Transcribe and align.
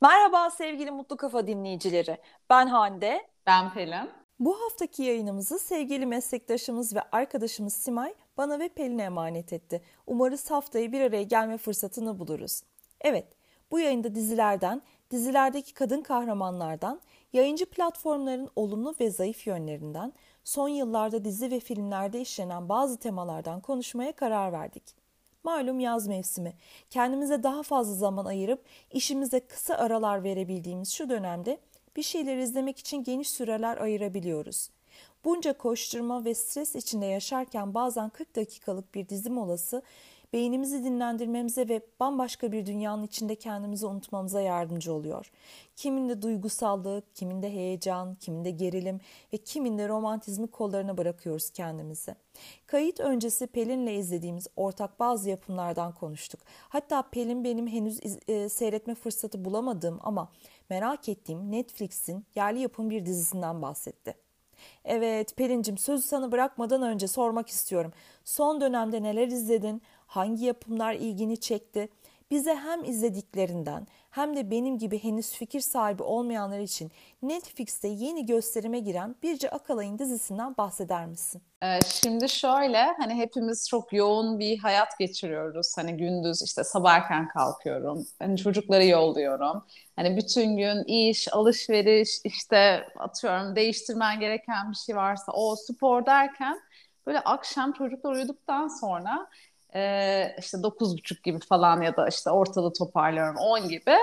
Merhaba 0.00 0.50
sevgili 0.50 0.90
Mutlu 0.90 1.16
Kafa 1.16 1.46
dinleyicileri. 1.46 2.18
Ben 2.50 2.66
Hande. 2.66 3.26
Ben 3.46 3.72
Pelin. 3.72 4.10
Bu 4.38 4.60
haftaki 4.60 5.02
yayınımızı 5.02 5.58
sevgili 5.58 6.06
meslektaşımız 6.06 6.96
ve 6.96 7.00
arkadaşımız 7.12 7.72
Simay 7.72 8.14
bana 8.36 8.58
ve 8.58 8.68
Pelin'e 8.68 9.02
emanet 9.02 9.52
etti. 9.52 9.82
Umarız 10.06 10.50
haftayı 10.50 10.92
bir 10.92 11.00
araya 11.00 11.22
gelme 11.22 11.58
fırsatını 11.58 12.18
buluruz. 12.18 12.62
Evet, 13.00 13.26
bu 13.70 13.80
yayında 13.80 14.14
dizilerden, 14.14 14.82
dizilerdeki 15.10 15.74
kadın 15.74 16.02
kahramanlardan, 16.02 17.00
yayıncı 17.32 17.66
platformların 17.66 18.48
olumlu 18.56 18.94
ve 19.00 19.10
zayıf 19.10 19.46
yönlerinden, 19.46 20.12
son 20.44 20.68
yıllarda 20.68 21.24
dizi 21.24 21.50
ve 21.50 21.60
filmlerde 21.60 22.20
işlenen 22.20 22.68
bazı 22.68 22.98
temalardan 22.98 23.60
konuşmaya 23.60 24.12
karar 24.12 24.52
verdik. 24.52 25.05
Malum 25.46 25.80
yaz 25.80 26.06
mevsimi. 26.06 26.52
Kendimize 26.90 27.42
daha 27.42 27.62
fazla 27.62 27.94
zaman 27.94 28.24
ayırıp 28.24 28.64
işimize 28.92 29.40
kısa 29.40 29.74
aralar 29.74 30.24
verebildiğimiz 30.24 30.92
şu 30.92 31.08
dönemde 31.08 31.58
bir 31.96 32.02
şeyler 32.02 32.36
izlemek 32.36 32.78
için 32.78 33.04
geniş 33.04 33.30
süreler 33.30 33.76
ayırabiliyoruz. 33.76 34.70
Bunca 35.24 35.58
koşturma 35.58 36.24
ve 36.24 36.34
stres 36.34 36.74
içinde 36.74 37.06
yaşarken 37.06 37.74
bazen 37.74 38.08
40 38.08 38.36
dakikalık 38.36 38.94
bir 38.94 39.08
dizi 39.08 39.30
molası 39.30 39.82
beynimizi 40.32 40.84
dinlendirmemize 40.84 41.68
ve 41.68 41.80
bambaşka 42.00 42.52
bir 42.52 42.66
dünyanın 42.66 43.02
içinde 43.02 43.34
kendimizi 43.34 43.86
unutmamıza 43.86 44.40
yardımcı 44.40 44.92
oluyor. 44.92 45.30
Kiminde 45.76 46.22
duygusallık, 46.22 47.14
kiminde 47.14 47.52
heyecan, 47.52 48.14
kiminde 48.14 48.50
gerilim 48.50 49.00
ve 49.32 49.36
kiminde 49.36 49.88
romantizmi 49.88 50.46
kollarına 50.46 50.98
bırakıyoruz 50.98 51.50
kendimizi. 51.50 52.14
Kayıt 52.66 53.00
öncesi 53.00 53.46
Pelin'le 53.46 53.98
izlediğimiz 53.98 54.46
ortak 54.56 55.00
bazı 55.00 55.30
yapımlardan 55.30 55.94
konuştuk. 55.94 56.40
Hatta 56.68 57.02
Pelin 57.02 57.44
benim 57.44 57.66
henüz 57.66 58.00
e, 58.28 58.48
seyretme 58.48 58.94
fırsatı 58.94 59.44
bulamadığım 59.44 59.98
ama 60.02 60.32
merak 60.70 61.08
ettiğim 61.08 61.52
Netflix'in 61.52 62.26
yerli 62.34 62.60
yapım 62.60 62.90
bir 62.90 63.06
dizisinden 63.06 63.62
bahsetti. 63.62 64.14
Evet 64.84 65.36
Pelin'cim 65.36 65.78
sözü 65.78 66.02
sana 66.02 66.32
bırakmadan 66.32 66.82
önce 66.82 67.08
sormak 67.08 67.48
istiyorum. 67.48 67.92
Son 68.24 68.60
dönemde 68.60 69.02
neler 69.02 69.28
izledin? 69.28 69.82
Hangi 70.16 70.44
yapımlar 70.44 70.94
ilgini 70.94 71.40
çekti? 71.40 71.88
Bize 72.30 72.54
hem 72.54 72.84
izlediklerinden 72.84 73.86
hem 74.10 74.36
de 74.36 74.50
benim 74.50 74.78
gibi 74.78 75.04
henüz 75.04 75.32
fikir 75.32 75.60
sahibi 75.60 76.02
olmayanlar 76.02 76.58
için 76.58 76.90
Netflix'te 77.22 77.88
yeni 77.88 78.26
gösterime 78.26 78.78
giren 78.78 79.16
Birce 79.22 79.50
Akalay'ın 79.50 79.98
dizisinden 79.98 80.56
bahseder 80.56 81.06
misin? 81.06 81.42
Ee, 81.62 81.78
şimdi 81.86 82.28
şöyle 82.28 82.82
hani 82.98 83.14
hepimiz 83.14 83.68
çok 83.68 83.92
yoğun 83.92 84.38
bir 84.38 84.58
hayat 84.58 84.98
geçiriyoruz. 84.98 85.72
Hani 85.76 85.96
gündüz 85.96 86.42
işte 86.42 86.64
sabah 86.64 86.94
erken 86.94 87.28
kalkıyorum. 87.28 88.06
Hani 88.18 88.36
çocukları 88.36 88.84
yolluyorum. 88.84 89.64
Hani 89.96 90.16
bütün 90.16 90.56
gün 90.56 90.84
iş, 90.84 91.32
alışveriş, 91.32 92.20
işte 92.24 92.88
atıyorum 92.98 93.56
değiştirmen 93.56 94.20
gereken 94.20 94.70
bir 94.70 94.76
şey 94.76 94.96
varsa 94.96 95.32
o 95.32 95.56
spor 95.56 96.06
derken 96.06 96.60
böyle 97.06 97.20
akşam 97.20 97.72
çocuklar 97.72 98.12
uyuduktan 98.12 98.68
sonra 98.68 99.28
e, 99.76 100.36
işte 100.38 100.62
dokuz 100.62 100.98
buçuk 100.98 101.22
gibi 101.22 101.38
falan 101.48 101.80
ya 101.80 101.96
da 101.96 102.08
işte 102.08 102.30
ortada 102.30 102.72
toparlıyorum 102.72 103.36
on 103.36 103.68
gibi 103.68 103.96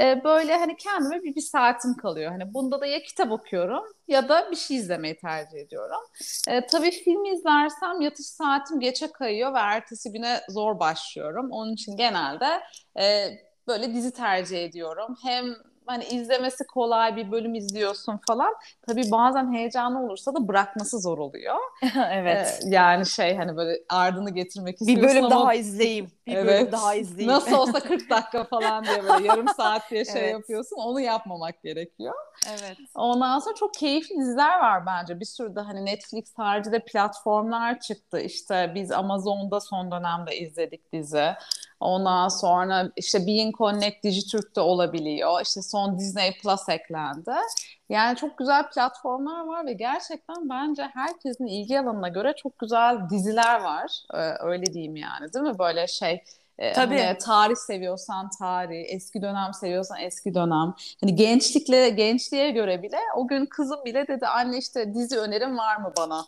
e, 0.00 0.24
böyle 0.24 0.56
hani 0.56 0.76
kendime 0.76 1.22
bir, 1.22 1.34
bir 1.34 1.40
saatim 1.40 1.94
kalıyor. 1.96 2.30
Hani 2.30 2.54
bunda 2.54 2.80
da 2.80 2.86
ya 2.86 3.02
kitap 3.02 3.32
okuyorum 3.32 3.84
ya 4.08 4.28
da 4.28 4.50
bir 4.50 4.56
şey 4.56 4.76
izlemeyi 4.76 5.16
tercih 5.16 5.58
ediyorum. 5.58 6.00
E, 6.48 6.66
tabii 6.66 6.90
film 6.90 7.24
izlersem 7.24 8.00
yatış 8.00 8.26
saatim 8.26 8.80
geçe 8.80 9.12
kayıyor 9.12 9.54
ve 9.54 9.58
ertesi 9.58 10.12
güne 10.12 10.40
zor 10.48 10.78
başlıyorum. 10.80 11.50
Onun 11.50 11.72
için 11.72 11.96
genelde 11.96 12.60
e, 13.00 13.28
böyle 13.66 13.94
dizi 13.94 14.12
tercih 14.12 14.64
ediyorum. 14.64 15.16
Hem 15.22 15.56
hani 15.86 16.04
izlemesi 16.04 16.66
kolay 16.66 17.16
bir 17.16 17.32
bölüm 17.32 17.54
izliyorsun 17.54 18.20
falan. 18.28 18.54
Tabii 18.86 19.10
bazen 19.10 19.52
heyecanlı 19.52 19.98
olursa 19.98 20.34
da 20.34 20.48
bırakması 20.48 21.00
zor 21.00 21.18
oluyor. 21.18 21.56
evet. 22.10 22.60
Ee, 22.64 22.68
yani 22.68 23.06
şey 23.06 23.36
hani 23.36 23.56
böyle 23.56 23.78
ardını 23.88 24.30
getirmek 24.30 24.80
istiyorsun 24.80 25.02
Bir 25.02 25.08
bölüm 25.08 25.24
ama... 25.24 25.34
daha 25.34 25.54
izleyeyim. 25.54 26.10
Bir 26.26 26.34
evet. 26.34 26.46
bölüm 26.46 26.72
daha 26.72 26.94
izleyeyim. 26.94 27.32
Nasıl 27.32 27.56
olsa 27.56 27.80
40 27.80 28.10
dakika 28.10 28.44
falan 28.44 28.84
diye 28.84 29.04
böyle 29.04 29.26
yarım 29.26 29.48
saat 29.48 29.90
diye 29.90 30.04
şey 30.04 30.20
evet. 30.22 30.32
yapıyorsun. 30.32 30.76
Onu 30.76 31.00
yapmamak 31.00 31.62
gerekiyor. 31.62 32.14
Evet. 32.50 32.78
Ondan 32.94 33.38
sonra 33.38 33.54
çok 33.54 33.74
keyifli 33.74 34.16
diziler 34.16 34.58
var 34.58 34.86
bence. 34.86 35.20
Bir 35.20 35.24
sürü 35.24 35.56
de 35.56 35.60
hani 35.60 35.84
Netflix 35.84 36.38
haricinde 36.38 36.78
platformlar 36.78 37.80
çıktı. 37.80 38.20
İşte 38.20 38.72
biz 38.74 38.92
Amazon'da 38.92 39.60
son 39.60 39.90
dönemde 39.90 40.38
izledik 40.38 40.92
dizi. 40.92 41.34
Ondan 41.80 42.28
sonra 42.28 42.90
işte 42.96 43.26
Being 43.26 43.56
Connect 43.56 44.04
Dijitürk'te 44.04 44.60
olabiliyor. 44.60 45.40
İşte 45.42 45.62
son 45.62 45.98
Disney 45.98 46.38
Plus 46.42 46.68
eklendi. 46.68 47.32
Yani 47.88 48.16
çok 48.16 48.38
güzel 48.38 48.70
platformlar 48.70 49.46
var 49.46 49.66
ve 49.66 49.72
gerçekten 49.72 50.48
bence 50.48 50.82
herkesin 50.82 51.46
ilgi 51.46 51.80
alanına 51.80 52.08
göre 52.08 52.34
çok 52.36 52.58
güzel 52.58 53.10
diziler 53.10 53.60
var. 53.60 53.92
Ee, 54.14 54.18
öyle 54.40 54.66
diyeyim 54.66 54.96
yani 54.96 55.32
değil 55.32 55.44
mi? 55.44 55.58
Böyle 55.58 55.86
şey 55.86 56.24
e, 56.58 56.72
Tabii. 56.72 57.02
Hani 57.02 57.18
tarih 57.18 57.56
seviyorsan 57.56 58.30
tarih, 58.38 58.84
eski 58.88 59.22
dönem 59.22 59.54
seviyorsan 59.54 60.00
eski 60.00 60.34
dönem. 60.34 60.74
Hani 61.00 61.14
gençlikle 61.14 61.88
gençliğe 61.88 62.50
göre 62.50 62.82
bile 62.82 62.98
o 63.16 63.28
gün 63.28 63.46
kızım 63.46 63.84
bile 63.84 64.08
dedi 64.08 64.26
anne 64.26 64.58
işte 64.58 64.94
dizi 64.94 65.18
önerim 65.18 65.58
var 65.58 65.76
mı 65.76 65.92
bana 65.98 66.24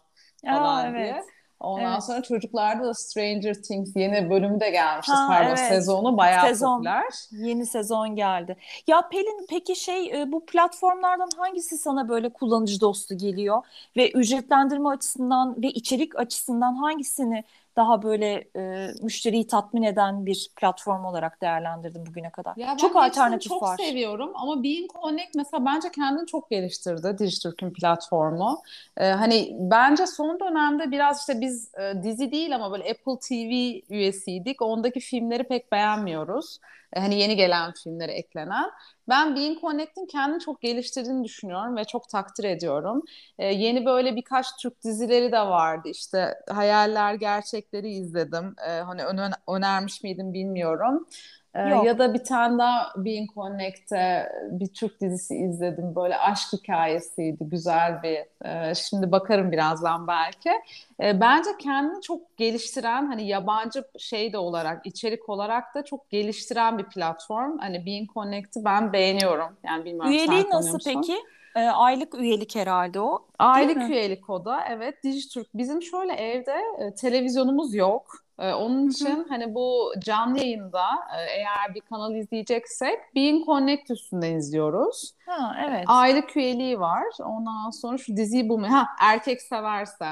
falan 0.47 0.85
Aa, 0.85 0.95
diye. 0.95 1.25
Ondan 1.61 1.93
evet. 1.93 2.05
sonra 2.05 2.23
çocuklarda 2.23 2.85
da 2.85 2.95
Stranger 2.95 3.55
Things 3.55 3.97
yeni 3.97 4.31
bölümü 4.31 4.61
de 4.61 4.71
gelmişti. 4.71 5.13
Ha, 5.13 5.29
Pardon 5.29 5.49
evet. 5.49 5.59
sezonu 5.59 6.17
bayağı 6.17 6.47
sezon, 6.47 6.77
popüler. 6.77 7.05
Yeni 7.31 7.67
sezon 7.67 8.17
geldi. 8.17 8.57
Ya 8.87 9.09
Pelin 9.09 9.47
peki 9.51 9.77
şey 9.77 10.21
e, 10.21 10.33
bu 10.33 10.47
platformlardan 10.47 11.29
hangisi 11.37 11.79
sana 11.79 12.09
böyle 12.09 12.29
kullanıcı 12.29 12.81
dostu 12.81 13.17
geliyor? 13.17 13.63
Ve 13.97 14.11
ücretlendirme 14.11 14.89
açısından 14.89 15.63
ve 15.63 15.69
içerik 15.69 16.17
açısından 16.19 16.75
hangisini 16.75 17.45
daha 17.79 18.03
böyle 18.03 18.45
e, 18.57 18.91
müşteriyi 19.03 19.47
tatmin 19.47 19.83
eden 19.83 20.27
bir 20.27 20.51
platform 20.57 21.05
olarak 21.05 21.41
değerlendirdim 21.43 22.07
bugüne 22.07 22.31
kadar. 22.31 22.57
Ya 22.57 22.77
çok 22.77 22.97
alternatif 22.97 23.49
çok 23.49 23.63
var. 23.63 23.77
Çok 23.77 23.87
seviyorum 23.87 24.33
ama 24.35 24.63
Being 24.63 24.91
Connect 25.03 25.35
mesela 25.35 25.65
bence 25.65 25.91
kendini 25.91 26.27
çok 26.27 26.51
geliştirdi 26.51 27.19
Dijitürk'ün 27.19 27.71
platformu. 27.71 28.63
Ee, 28.97 29.07
hani 29.11 29.57
bence 29.59 30.07
son 30.07 30.41
dönemde 30.41 30.91
biraz 30.91 31.21
işte 31.21 31.41
biz 31.41 31.75
e, 31.75 32.03
dizi 32.03 32.33
değil 32.33 32.55
ama 32.55 32.73
böyle 32.73 32.91
Apple 32.91 33.19
TV 33.29 33.81
üyesiydik. 33.95 34.63
Ondaki 34.63 35.01
filmleri 35.01 35.45
pek 35.45 35.73
beğenmiyoruz. 35.73 36.59
E, 36.93 37.01
hani 37.01 37.19
yeni 37.21 37.37
gelen 37.37 37.73
filmlere 37.85 38.13
eklenen. 38.13 38.71
Ben 39.09 39.37
Being 39.37 39.61
Connect'in 39.61 40.07
kendini 40.07 40.41
çok 40.41 40.61
geliştirdiğini 40.61 41.25
düşünüyorum 41.25 41.77
ve 41.77 41.85
çok 41.85 42.09
takdir 42.09 42.45
ediyorum. 42.45 43.03
Ee, 43.39 43.47
yeni 43.47 43.87
böyle 43.87 44.17
birkaç 44.17 44.47
Türk 44.63 44.85
dizileri 44.85 45.33
de 45.33 45.39
vardı. 45.41 45.89
İşte 45.89 46.35
Hayaller 46.51 47.15
Gerçekleri 47.15 47.91
izledim. 47.91 48.55
Ee, 48.69 48.71
hani 48.81 49.05
öner 49.05 49.33
önermiş 49.49 50.03
miydim 50.03 50.33
bilmiyorum. 50.33 51.07
Ee, 51.55 51.61
ya 51.61 51.99
da 51.99 52.15
bir 52.15 52.25
tane 52.25 52.59
daha 52.59 52.93
Being 52.97 53.31
Connect'te 53.35 54.33
bir 54.51 54.67
Türk 54.67 55.01
dizisi 55.01 55.37
izledim. 55.37 55.95
Böyle 55.95 56.19
aşk 56.19 56.53
hikayesiydi. 56.53 57.45
Güzel 57.45 58.03
bir. 58.03 58.47
E, 58.71 58.75
şimdi 58.75 59.13
bakarım 59.13 59.53
birazdan 59.53 60.07
belki. 60.07 60.51
E, 61.03 61.21
bence 61.21 61.51
kendini 61.59 62.03
çok 62.03 62.37
geliştiren 62.37 63.07
hani 63.07 63.27
yabancı 63.29 63.85
şey 63.99 64.33
de 64.33 64.39
olarak 64.39 64.87
içerik 64.87 65.29
olarak 65.29 65.75
da 65.75 65.85
çok 65.85 66.11
geliştiren 66.11 66.79
bir 66.79 66.85
platform. 66.85 67.59
Hani 67.59 67.87
Being 67.87 68.11
Connect'i 68.15 68.65
ben 68.65 68.93
beğeniyorum. 68.93 69.57
Yani 69.65 69.85
bilmiyorum 69.85 70.11
Üyeliği 70.11 70.51
nasıl 70.51 70.79
peki? 70.85 71.17
E, 71.57 71.61
aylık 71.61 72.15
üyelik 72.15 72.57
herhalde 72.57 73.01
o. 73.01 73.27
Aylık 73.39 73.91
üyelik 73.91 74.31
o 74.31 74.45
da 74.45 74.65
evet 74.69 75.05
Dijitürk. 75.05 75.47
Bizim 75.55 75.83
şöyle 75.83 76.13
evde 76.13 76.57
televizyonumuz 76.97 77.75
yok. 77.75 78.28
Ee, 78.39 78.53
onun 78.53 78.89
için 78.89 79.17
Hı-hı. 79.17 79.27
hani 79.29 79.55
bu 79.55 79.93
canlı 79.99 80.39
yayında 80.39 80.85
e, 81.17 81.23
eğer 81.23 81.75
bir 81.75 81.81
kanal 81.81 82.15
izleyeceksek 82.15 82.99
Being 83.15 83.47
Connect 83.47 83.91
üstünden 83.91 84.35
izliyoruz. 84.35 85.15
Ha, 85.27 85.57
evet. 85.69 85.85
Aylık 85.87 86.37
üyeliği 86.37 86.81
var. 86.81 87.05
Ondan 87.25 87.71
sonra 87.71 87.99
şu 87.99 88.17
diziyi 88.17 88.49
bulmayı. 88.49 88.73
Ha 88.73 88.87
erkek 89.01 89.43
severse. 89.43 90.05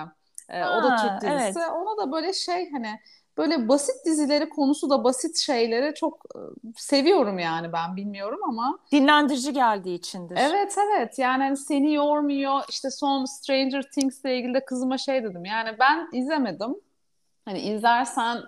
E, 0.49 0.61
ha, 0.61 0.79
o 0.79 0.83
da 0.83 0.97
Türk 0.97 1.31
dizisi. 1.31 1.59
Evet. 1.59 1.71
Ona 1.73 2.07
da 2.07 2.13
böyle 2.13 2.33
şey 2.33 2.71
hani 2.73 3.01
böyle 3.39 3.69
basit 3.69 4.07
dizileri 4.07 4.49
konusu 4.49 4.91
da 4.91 5.05
basit 5.05 5.39
şeyleri 5.39 5.95
çok 5.95 6.25
e, 6.35 6.39
seviyorum 6.77 7.39
yani 7.39 7.73
ben 7.73 7.97
bilmiyorum 7.97 8.41
ama. 8.49 8.79
Dinlendirici 8.93 9.53
geldiği 9.53 9.95
içindir. 9.95 10.39
Evet 10.41 10.77
evet 10.89 11.19
yani 11.19 11.43
hani 11.43 11.57
seni 11.57 11.95
yormuyor 11.95 12.61
işte 12.69 12.91
son 12.91 13.25
Stranger 13.25 13.83
Things 13.83 14.21
ile 14.25 14.39
ilgili 14.39 14.55
de 14.55 14.65
kızıma 14.65 14.99
şey 14.99 15.25
dedim 15.25 15.45
yani 15.45 15.77
ben 15.81 16.09
izlemedim 16.13 16.77
Hani 17.47 17.61
izlersen 17.61 18.43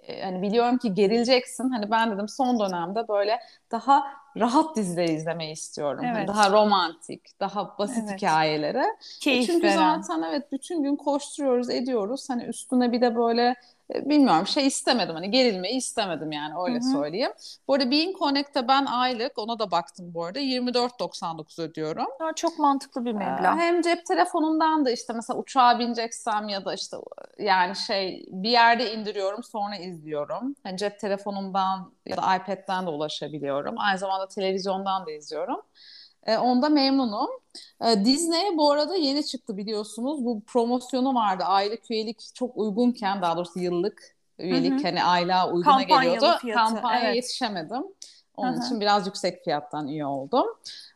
e, 0.00 0.22
hani 0.22 0.42
biliyorum 0.42 0.78
ki 0.78 0.94
gerileceksin. 0.94 1.70
Hani 1.70 1.90
ben 1.90 2.10
dedim 2.10 2.28
son 2.28 2.60
dönemde 2.60 3.08
böyle 3.08 3.40
daha 3.70 4.04
rahat 4.36 4.76
dizileri 4.76 5.12
izlemeyi 5.12 5.52
istiyorum. 5.52 6.04
Hani 6.04 6.18
evet. 6.18 6.28
Hani 6.28 6.28
daha 6.28 6.50
romantik, 6.50 7.40
daha 7.40 7.78
basit 7.78 8.04
evet. 8.08 8.16
hikayeleri. 8.16 8.78
E, 8.78 8.96
Keyif 9.20 9.46
Çünkü 9.46 9.66
veren. 9.66 10.00
zaten 10.00 10.22
evet 10.22 10.52
bütün 10.52 10.82
gün 10.82 10.96
koşturuyoruz, 10.96 11.70
ediyoruz. 11.70 12.30
Hani 12.30 12.44
üstüne 12.44 12.92
bir 12.92 13.00
de 13.00 13.16
böyle 13.16 13.54
bilmiyorum 13.90 14.46
şey 14.46 14.66
istemedim 14.66 15.14
hani 15.14 15.30
gerilmeyi 15.30 15.76
istemedim 15.76 16.32
yani 16.32 16.54
öyle 16.66 16.74
Hı-hı. 16.74 16.92
söyleyeyim. 16.92 17.32
Bu 17.68 17.74
arada 17.74 17.90
Bean 17.90 18.12
Connect'te 18.18 18.68
ben 18.68 18.84
aylık 18.84 19.38
ona 19.38 19.58
da 19.58 19.70
baktım 19.70 20.14
bu 20.14 20.24
arada 20.24 20.40
24.99 20.40 21.62
ödüyorum. 21.62 22.06
Ya 22.20 22.32
çok 22.36 22.58
mantıklı 22.58 23.04
bir 23.04 23.12
meblağ. 23.12 23.54
Ee, 23.54 23.58
hem 23.58 23.82
cep 23.82 24.06
telefonundan 24.06 24.84
da 24.84 24.90
işte 24.90 25.12
mesela 25.12 25.38
uçağa 25.38 25.78
bineceksem 25.78 26.48
ya 26.48 26.64
da 26.64 26.74
işte 26.74 26.96
yani 27.38 27.76
şey 27.76 28.26
bir 28.28 28.50
yerde 28.50 28.94
indiriyorum 28.94 29.42
sonra 29.42 29.76
izliyorum. 29.76 30.54
Hani 30.62 30.76
cep 30.76 30.98
telefonumdan 30.98 31.92
ya 32.06 32.16
da 32.16 32.36
iPad'den 32.36 32.86
de 32.86 32.90
ulaşabiliyorum. 32.90 33.74
Aynı 33.78 33.98
zamanda 33.98 34.28
televizyondan 34.28 35.06
da 35.06 35.10
izliyorum. 35.10 35.60
E, 36.26 36.36
onda 36.36 36.68
memnunum. 36.68 37.28
E, 37.84 38.04
Disney 38.04 38.56
bu 38.56 38.72
arada 38.72 38.96
yeni 38.96 39.26
çıktı 39.26 39.56
biliyorsunuz. 39.56 40.24
Bu 40.24 40.42
promosyonu 40.46 41.14
vardı. 41.14 41.44
Aylık 41.44 41.90
üyelik 41.90 42.34
çok 42.34 42.56
uygunken 42.56 43.22
daha 43.22 43.36
doğrusu 43.36 43.58
yıllık 43.58 44.14
üyelik 44.38 44.72
Hı-hı. 44.72 44.82
hani 44.82 45.04
aylığa 45.04 45.52
uyguna 45.52 45.82
geliyordu. 45.82 46.38
Fiyatı, 46.40 46.74
Kampanya 46.74 47.04
evet. 47.04 47.16
yetişemedim. 47.16 47.82
Onun 48.36 48.52
Hı-hı. 48.52 48.64
için 48.64 48.80
biraz 48.80 49.06
yüksek 49.06 49.44
fiyattan 49.44 49.88
üye 49.88 50.06
oldum. 50.06 50.46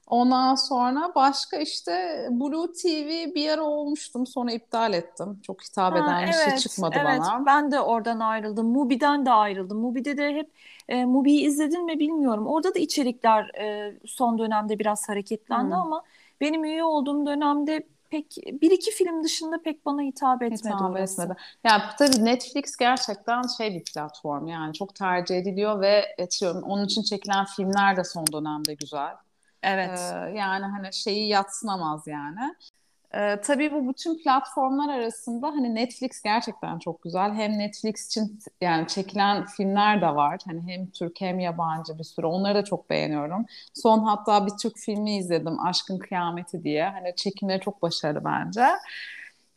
Ondan 0.06 0.54
sonra 0.54 1.12
başka 1.14 1.56
işte 1.56 2.26
Blue 2.30 2.72
TV 2.72 3.34
bir 3.34 3.50
ara 3.50 3.62
olmuştum 3.62 4.26
sonra 4.26 4.52
iptal 4.52 4.94
ettim. 4.94 5.40
Çok 5.42 5.64
hitap 5.64 5.96
eden 5.96 6.02
ha, 6.02 6.26
bir 6.26 6.32
şey 6.32 6.42
evet, 6.42 6.50
şey 6.50 6.58
çıkmadı 6.58 6.96
evet. 6.98 7.20
bana. 7.20 7.46
Ben 7.46 7.70
de 7.70 7.80
oradan 7.80 8.20
ayrıldım. 8.20 8.66
Mubi'den 8.66 9.26
de 9.26 9.30
ayrıldım. 9.30 9.78
Mubi'de 9.78 10.16
de 10.16 10.34
hep 10.34 10.50
e, 10.88 11.04
Mubi'yi 11.04 11.46
izledin 11.46 11.84
mi 11.84 11.98
bilmiyorum. 11.98 12.46
Orada 12.46 12.74
da 12.74 12.78
içerikler 12.78 13.44
e, 13.60 13.94
son 14.06 14.38
dönemde 14.38 14.78
biraz 14.78 15.08
hareketlendi 15.08 15.74
hmm. 15.74 15.82
ama 15.82 16.02
benim 16.40 16.64
üye 16.64 16.84
olduğum 16.84 17.26
dönemde 17.26 17.86
pek 18.10 18.36
bir 18.36 18.70
iki 18.70 18.90
film 18.90 19.24
dışında 19.24 19.62
pek 19.62 19.86
bana 19.86 20.02
hitap 20.02 20.42
etmedi 20.42 20.74
hitap 20.74 20.96
etmedi. 20.96 21.34
Yani 21.64 21.82
tabii 21.98 22.24
Netflix 22.24 22.76
gerçekten 22.76 23.42
şey 23.58 23.74
bir 23.74 23.84
platform 23.84 24.46
yani 24.46 24.74
çok 24.74 24.94
tercih 24.94 25.36
ediliyor 25.36 25.80
ve 25.80 26.14
etiyorum 26.18 26.62
onun 26.62 26.84
için 26.84 27.02
çekilen 27.02 27.44
filmler 27.44 27.96
de 27.96 28.04
son 28.04 28.26
dönemde 28.32 28.74
güzel. 28.74 29.14
Evet. 29.62 29.98
Ee, 29.98 30.38
yani 30.38 30.64
hani 30.64 30.92
şeyi 30.92 31.28
yatsınamaz 31.28 32.06
yani. 32.06 32.54
Ee, 33.14 33.40
tabii 33.40 33.72
bu 33.72 33.88
bütün 33.88 34.18
platformlar 34.18 34.94
arasında 34.98 35.46
hani 35.48 35.74
Netflix 35.74 36.22
gerçekten 36.22 36.78
çok 36.78 37.02
güzel. 37.02 37.34
Hem 37.34 37.58
Netflix 37.58 38.06
için 38.06 38.38
yani 38.60 38.86
çekilen 38.86 39.44
filmler 39.46 40.00
de 40.00 40.06
var. 40.06 40.40
Hani 40.46 40.62
hem 40.72 40.90
Türk 40.90 41.20
hem 41.20 41.40
yabancı 41.40 41.98
bir 41.98 42.04
sürü. 42.04 42.26
Onları 42.26 42.54
da 42.54 42.64
çok 42.64 42.90
beğeniyorum. 42.90 43.46
Son 43.74 43.98
hatta 44.04 44.46
bir 44.46 44.52
Türk 44.62 44.78
filmi 44.78 45.16
izledim. 45.16 45.60
Aşkın 45.66 45.98
Kıyameti 45.98 46.64
diye. 46.64 46.84
Hani 46.88 47.16
çekimleri 47.16 47.60
çok 47.60 47.82
başarılı 47.82 48.24
bence. 48.24 48.66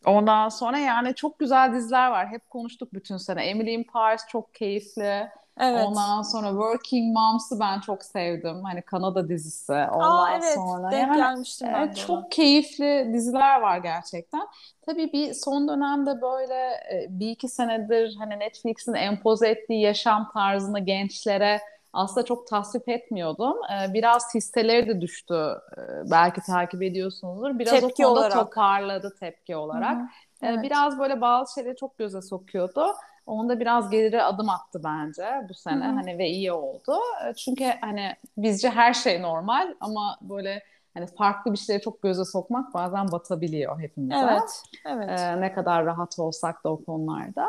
Ondan 0.05 0.49
sonra 0.49 0.77
yani 0.79 1.15
çok 1.15 1.39
güzel 1.39 1.73
diziler 1.73 2.11
var. 2.11 2.27
Hep 2.27 2.49
konuştuk 2.49 2.93
bütün 2.93 3.17
sene. 3.17 3.43
Emily 3.43 3.73
in 3.73 3.83
Paris 3.83 4.21
çok 4.29 4.53
keyifli. 4.55 5.29
Evet. 5.61 5.85
Ondan 5.87 6.21
sonra 6.21 6.49
Working 6.49 7.13
Moms'ı 7.17 7.59
ben 7.59 7.79
çok 7.79 8.03
sevdim. 8.03 8.63
Hani 8.63 8.81
Kanada 8.81 9.29
dizisi. 9.29 9.71
Ondan 9.71 10.25
Aa, 10.25 10.31
evet. 10.31 10.53
sonra. 10.55 10.91
Denk 10.91 11.07
yani, 11.07 11.17
gelmiştim 11.17 11.67
ben 11.73 11.87
evet, 11.87 11.97
Çok 11.97 12.31
keyifli 12.31 13.09
diziler 13.13 13.61
var 13.61 13.77
gerçekten. 13.77 14.47
Tabii 14.85 15.13
bir 15.13 15.33
son 15.33 15.67
dönemde 15.67 16.21
böyle 16.21 16.55
e, 16.93 17.07
bir 17.09 17.29
iki 17.29 17.47
senedir 17.47 18.15
hani 18.19 18.39
Netflix'in 18.39 18.93
empoze 18.93 19.47
ettiği 19.47 19.81
yaşam 19.81 20.31
tarzını 20.33 20.79
gençlere 20.79 21.59
aslında 21.93 22.25
çok 22.25 22.47
tasvip 22.47 22.89
etmiyordum. 22.89 23.57
E, 23.63 23.93
biraz 23.93 24.35
hisseleri 24.35 24.87
de 24.87 25.01
düştü. 25.01 25.33
E, 25.77 26.11
belki 26.11 26.41
takip 26.41 26.83
ediyorsunuzdur. 26.83 27.59
Biraz 27.59 27.79
tepki 27.79 28.05
o 28.05 28.09
konuda 28.09 28.19
olarak. 28.19 28.33
toparladı 28.33 29.15
tepki 29.19 29.55
olarak. 29.55 29.97
Hı-hı. 29.97 30.07
Evet. 30.41 30.63
Biraz 30.63 30.99
böyle 30.99 31.21
bazı 31.21 31.53
şeyleri 31.53 31.75
çok 31.75 31.97
göze 31.97 32.21
sokuyordu. 32.21 32.85
Onda 33.25 33.59
biraz 33.59 33.89
geri 33.89 34.23
adım 34.23 34.49
attı 34.49 34.81
bence 34.83 35.25
bu 35.49 35.53
sene 35.53 35.85
Hı-hı. 35.85 35.93
hani 35.93 36.17
ve 36.17 36.29
iyi 36.29 36.51
oldu. 36.51 36.97
E, 37.29 37.33
çünkü 37.33 37.65
hani 37.81 38.15
bizce 38.37 38.69
her 38.69 38.93
şey 38.93 39.21
normal 39.21 39.75
ama 39.79 40.17
böyle 40.21 40.63
hani 40.93 41.07
farklı 41.07 41.51
bir 41.53 41.57
şeyleri 41.57 41.83
çok 41.83 42.01
göze 42.01 42.25
sokmak 42.25 42.73
bazen 42.73 43.11
batabiliyor 43.11 43.79
hepimize. 43.79 44.15
Evet. 44.15 44.63
Evet. 44.85 45.19
Ee, 45.19 45.41
ne 45.41 45.53
kadar 45.53 45.85
rahat 45.85 46.19
olsak 46.19 46.63
da 46.63 46.69
o 46.69 46.83
konularda. 46.83 47.47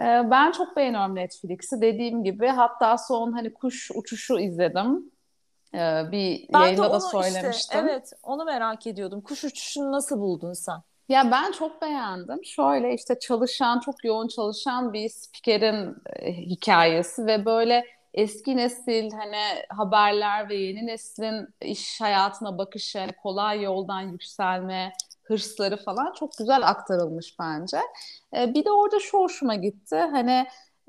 Ee, 0.00 0.30
ben 0.30 0.52
çok 0.52 0.76
beğeniyorum 0.76 1.14
Netflix'i. 1.14 1.80
Dediğim 1.80 2.24
gibi 2.24 2.46
hatta 2.46 2.98
son 2.98 3.32
hani 3.32 3.54
kuş 3.54 3.90
uçuşu 3.94 4.38
izledim. 4.38 5.10
Ee, 5.74 6.02
bir 6.12 6.48
ben 6.52 6.60
yayında 6.60 6.92
da 6.92 7.00
söylemiştim. 7.00 7.50
Işte, 7.50 7.78
evet, 7.78 8.12
onu 8.22 8.44
merak 8.44 8.86
ediyordum. 8.86 9.20
Kuş 9.20 9.44
uçuşunu 9.44 9.92
nasıl 9.92 10.20
buldun 10.20 10.52
sen? 10.52 10.82
Ya 11.10 11.30
ben 11.30 11.52
çok 11.52 11.82
beğendim. 11.82 12.44
Şöyle 12.44 12.94
işte 12.94 13.18
çalışan, 13.18 13.80
çok 13.80 14.04
yoğun 14.04 14.28
çalışan 14.28 14.92
bir 14.92 15.08
spikerin 15.08 15.96
e, 16.16 16.32
hikayesi 16.32 17.26
ve 17.26 17.44
böyle 17.44 17.84
eski 18.14 18.56
nesil 18.56 19.10
hani 19.12 19.36
haberler 19.68 20.48
ve 20.48 20.54
yeni 20.56 20.86
neslin 20.86 21.48
iş 21.62 22.00
hayatına 22.00 22.58
bakışı, 22.58 22.98
hani 22.98 23.12
kolay 23.22 23.62
yoldan 23.62 24.00
yükselme, 24.00 24.92
hırsları 25.22 25.76
falan 25.76 26.12
çok 26.12 26.38
güzel 26.38 26.68
aktarılmış 26.68 27.36
bence. 27.40 27.78
E, 28.36 28.54
bir 28.54 28.64
de 28.64 28.70
orada 28.72 29.00
şu 29.00 29.18
hoşuma 29.18 29.54
gitti. 29.54 29.96
Hani 29.96 30.46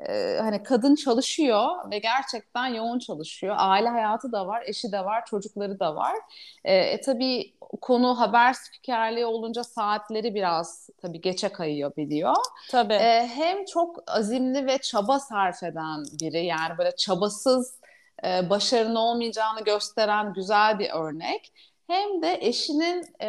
e, 0.09 0.37
hani 0.41 0.63
kadın 0.63 0.95
çalışıyor 0.95 1.91
ve 1.91 1.99
gerçekten 1.99 2.67
yoğun 2.67 2.99
çalışıyor. 2.99 3.55
Aile 3.57 3.89
hayatı 3.89 4.31
da 4.31 4.47
var, 4.47 4.63
eşi 4.65 4.91
de 4.91 5.05
var, 5.05 5.25
çocukları 5.25 5.79
da 5.79 5.95
var. 5.95 6.15
E, 6.63 6.75
e 6.75 7.01
tabii 7.01 7.53
konu 7.81 8.19
haber 8.19 8.53
spikerliği 8.53 9.25
olunca 9.25 9.63
saatleri 9.63 10.35
biraz 10.35 10.89
tabii 11.01 11.21
geçe 11.21 11.49
kayıyor 11.49 11.95
biliyor. 11.95 12.35
Tabii. 12.71 12.93
E, 12.93 13.27
hem 13.35 13.65
çok 13.65 14.03
azimli 14.07 14.67
ve 14.67 14.77
çaba 14.77 15.19
sarf 15.19 15.63
eden 15.63 16.03
biri 16.21 16.45
yani 16.45 16.77
böyle 16.77 16.95
çabasız 16.95 17.81
e, 18.25 18.49
başarının 18.49 18.95
olmayacağını 18.95 19.63
gösteren 19.63 20.33
güzel 20.33 20.79
bir 20.79 20.89
örnek 20.89 21.53
hem 21.91 22.21
de 22.21 22.37
eşinin 22.41 23.05
e, 23.21 23.27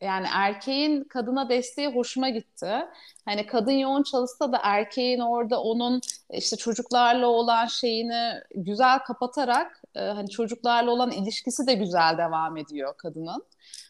yani 0.00 0.26
erkeğin 0.32 1.04
kadına 1.04 1.48
desteği 1.48 1.88
hoşuma 1.88 2.28
gitti. 2.28 2.86
Hani 3.24 3.46
kadın 3.46 3.72
yoğun 3.72 4.02
çalışsa 4.02 4.52
da 4.52 4.60
erkeğin 4.62 5.20
orada 5.20 5.62
onun 5.62 6.00
işte 6.30 6.56
çocuklarla 6.56 7.26
olan 7.26 7.66
şeyini 7.66 8.32
güzel 8.54 8.98
kapatarak 8.98 9.82
e, 9.94 10.00
hani 10.00 10.30
çocuklarla 10.30 10.90
olan 10.90 11.10
ilişkisi 11.10 11.66
de 11.66 11.74
güzel 11.74 12.18
devam 12.18 12.56
ediyor 12.56 12.94
kadının. 12.96 13.44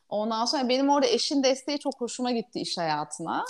Ondan 0.09 0.45
sonra 0.45 0.69
benim 0.69 0.89
orada 0.91 1.07
eşin 1.07 1.43
desteği 1.43 1.79
çok 1.79 2.01
hoşuma 2.01 2.31
gitti 2.31 2.61
iş 2.61 2.79
hayatına. 2.79 3.45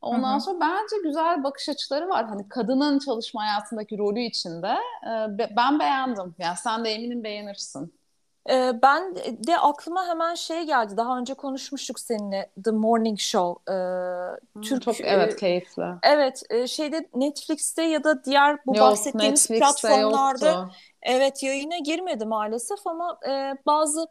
Ondan 0.00 0.32
Hı-hı. 0.32 0.40
sonra 0.40 0.60
bence 0.60 0.96
güzel 1.04 1.44
bakış 1.44 1.68
açıları 1.68 2.08
var. 2.08 2.26
Hani 2.26 2.48
kadının 2.48 2.98
çalışma 2.98 3.42
hayatındaki 3.42 3.98
rolü 3.98 4.20
içinde. 4.20 4.76
E, 5.06 5.10
ben 5.56 5.78
beğendim. 5.78 6.34
Yani 6.38 6.56
sen 6.56 6.84
de 6.84 6.90
eminim 6.90 7.24
beğenirsin. 7.24 8.01
Ee, 8.50 8.72
ben 8.82 9.16
de 9.16 9.58
aklıma 9.58 10.06
hemen 10.08 10.34
şey 10.34 10.62
geldi. 10.62 10.96
Daha 10.96 11.18
önce 11.18 11.34
konuşmuştuk 11.34 12.00
seninle 12.00 12.50
The 12.64 12.70
Morning 12.70 13.18
Show. 13.18 13.72
Ee, 13.72 14.62
Türk 14.62 14.82
çok 14.82 15.00
evet 15.00 15.32
e, 15.32 15.36
keyifli. 15.36 15.84
Evet, 16.02 16.42
e, 16.50 16.66
şeyde 16.66 17.08
Netflix'te 17.14 17.82
ya 17.82 18.04
da 18.04 18.24
diğer 18.24 18.58
bu 18.66 18.76
Yok, 18.76 18.90
bahsettiğimiz 18.90 19.50
Netflix'te 19.50 19.88
platformlarda 19.88 20.50
yoktu. 20.50 20.74
evet 21.02 21.42
yayına 21.42 21.78
girmedi 21.78 22.24
maalesef 22.24 22.86
ama 22.86 23.18
e, 23.28 23.56
bazı 23.66 24.06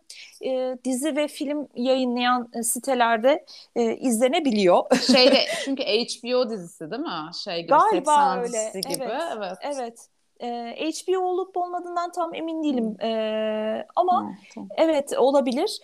e, 0.46 0.78
dizi 0.86 1.16
ve 1.16 1.28
film 1.28 1.68
yayınlayan 1.76 2.50
e, 2.54 2.64
sitelerde 2.64 3.46
e, 3.76 3.96
izlenebiliyor. 3.96 4.84
Şeyde 5.12 5.46
çünkü 5.66 5.84
HBO 5.84 6.50
dizisi 6.50 6.92
değil 6.92 7.02
mi? 7.02 7.34
Şey 7.44 7.62
gibi 7.62 7.70
Galiba 7.70 8.38
öyle. 8.38 8.72
gibi. 8.76 9.04
Evet. 9.04 9.12
Evet. 9.36 9.58
evet. 9.62 10.08
E, 10.42 10.76
HBO 10.92 11.20
olup 11.20 11.58
olmadığından 11.58 12.12
tam 12.12 12.34
emin 12.34 12.64
değilim. 12.64 13.02
E, 13.02 13.86
ama 13.96 14.36
tamam. 14.54 14.70
evet 14.78 15.14
olabilir. 15.18 15.80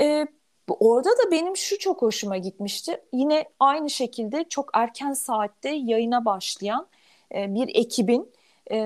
E, 0.00 0.26
orada 0.68 1.10
da 1.10 1.30
benim 1.30 1.56
şu 1.56 1.78
çok 1.78 2.02
hoşuma 2.02 2.36
gitmişti. 2.36 3.00
Yine 3.12 3.44
aynı 3.60 3.90
şekilde 3.90 4.44
çok 4.44 4.70
erken 4.72 5.12
saatte 5.12 5.70
yayına 5.70 6.24
başlayan 6.24 6.86
e, 7.34 7.54
bir 7.54 7.68
ekibin 7.74 8.32
e, 8.70 8.78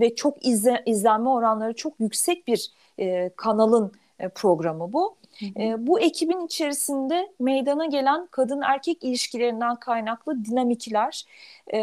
ve 0.00 0.14
çok 0.14 0.46
izle, 0.46 0.82
izlenme 0.86 1.28
oranları 1.28 1.74
çok 1.74 2.00
yüksek 2.00 2.46
bir 2.46 2.72
e, 2.98 3.30
kanalın 3.36 3.92
e, 4.18 4.28
programı 4.28 4.92
bu. 4.92 5.16
E, 5.60 5.86
bu 5.86 6.00
ekibin 6.00 6.46
içerisinde 6.46 7.32
meydana 7.40 7.86
gelen 7.86 8.26
kadın 8.30 8.60
erkek 8.60 9.04
ilişkilerinden 9.04 9.76
kaynaklı 9.76 10.44
dinamikler, 10.44 11.24
e, 11.72 11.78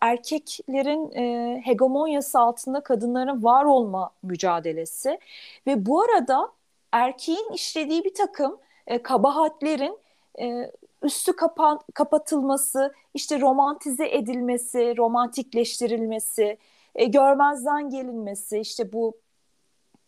erkeklerin 0.00 1.10
e, 1.12 1.60
hegemonyası 1.64 2.38
altında 2.38 2.80
kadınların 2.82 3.44
var 3.44 3.64
olma 3.64 4.10
mücadelesi 4.22 5.18
ve 5.66 5.86
bu 5.86 6.02
arada 6.02 6.52
erkeğin 6.92 7.52
işlediği 7.52 8.04
bir 8.04 8.14
takım 8.14 8.58
e, 8.86 9.02
kabahatlerin 9.02 9.98
e, 10.40 10.72
üstü 11.02 11.36
kapa 11.36 11.78
kapatılması, 11.94 12.94
işte 13.14 13.40
romantize 13.40 14.08
edilmesi, 14.08 14.94
romantikleştirilmesi, 14.96 16.58
e, 16.94 17.04
görmezden 17.06 17.90
gelinmesi, 17.90 18.58
işte 18.58 18.92
bu 18.92 19.21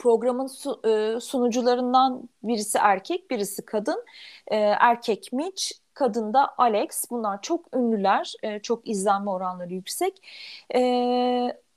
programın 0.04 0.46
su, 0.46 0.80
e, 0.84 1.20
sunucularından 1.20 2.28
birisi 2.42 2.78
erkek, 2.78 3.30
birisi 3.30 3.64
kadın. 3.64 4.04
E, 4.46 4.56
erkek 4.56 5.32
Mitch, 5.32 5.64
kadın 5.94 6.34
da 6.34 6.54
Alex. 6.58 7.04
Bunlar 7.10 7.42
çok 7.42 7.76
ünlüler, 7.76 8.32
e, 8.42 8.58
çok 8.58 8.88
izlenme 8.88 9.30
oranları 9.30 9.74
yüksek. 9.74 10.22
E, 10.74 10.80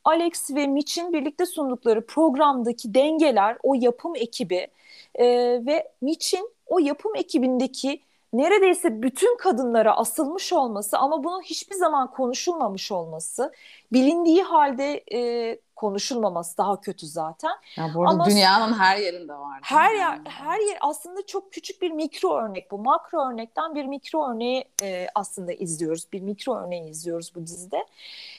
Alex 0.04 0.52
ve 0.56 0.68
Mitch'in 0.68 1.14
birlikte 1.14 1.46
sundukları 1.46 2.06
programdaki 2.06 2.94
dengeler, 2.94 3.58
o 3.64 3.74
yapım 3.74 4.16
ekibi 4.16 4.68
e, 5.16 5.26
ve 5.66 5.92
Mitch'in 6.02 6.50
o 6.66 6.80
yapım 6.80 7.16
ekibindeki 7.16 8.02
neredeyse 8.34 9.02
bütün 9.02 9.38
kadınlara 9.38 9.98
asılmış 9.98 10.54
olması 10.54 10.98
ama 10.98 11.24
bunun 11.24 11.42
hiçbir 11.42 11.76
zaman 11.76 12.12
konuşulmamış 12.12 12.92
olması, 12.92 13.52
bilindiği 13.94 14.44
halde 14.44 15.04
e, 15.14 15.60
konuşulmaması 15.78 16.58
daha 16.58 16.82
kötü 16.82 17.08
zaten. 17.08 17.52
Ya 17.78 17.92
bu 17.96 18.02
arada 18.02 18.14
Ama 18.14 18.26
dünyanın 18.26 18.74
her 18.74 18.98
yerinde 18.98 19.34
var. 19.34 19.60
Her 19.64 19.96
yer 19.96 20.20
her 20.26 20.60
yer 20.60 20.78
aslında 20.82 21.26
çok 21.26 21.54
küçük 21.54 21.82
bir 21.82 21.92
mikro 21.92 22.38
örnek 22.38 22.72
bu. 22.72 22.78
Makro 22.78 23.30
örnekten 23.30 23.76
bir 23.76 23.86
mikro 23.86 24.32
örneği 24.32 24.66
e, 24.84 25.08
aslında 25.16 25.54
izliyoruz. 25.54 26.08
Bir 26.14 26.22
mikro 26.22 26.56
örneği 26.56 26.90
izliyoruz 26.90 27.36
bu 27.36 27.48
dizide. 27.48 27.86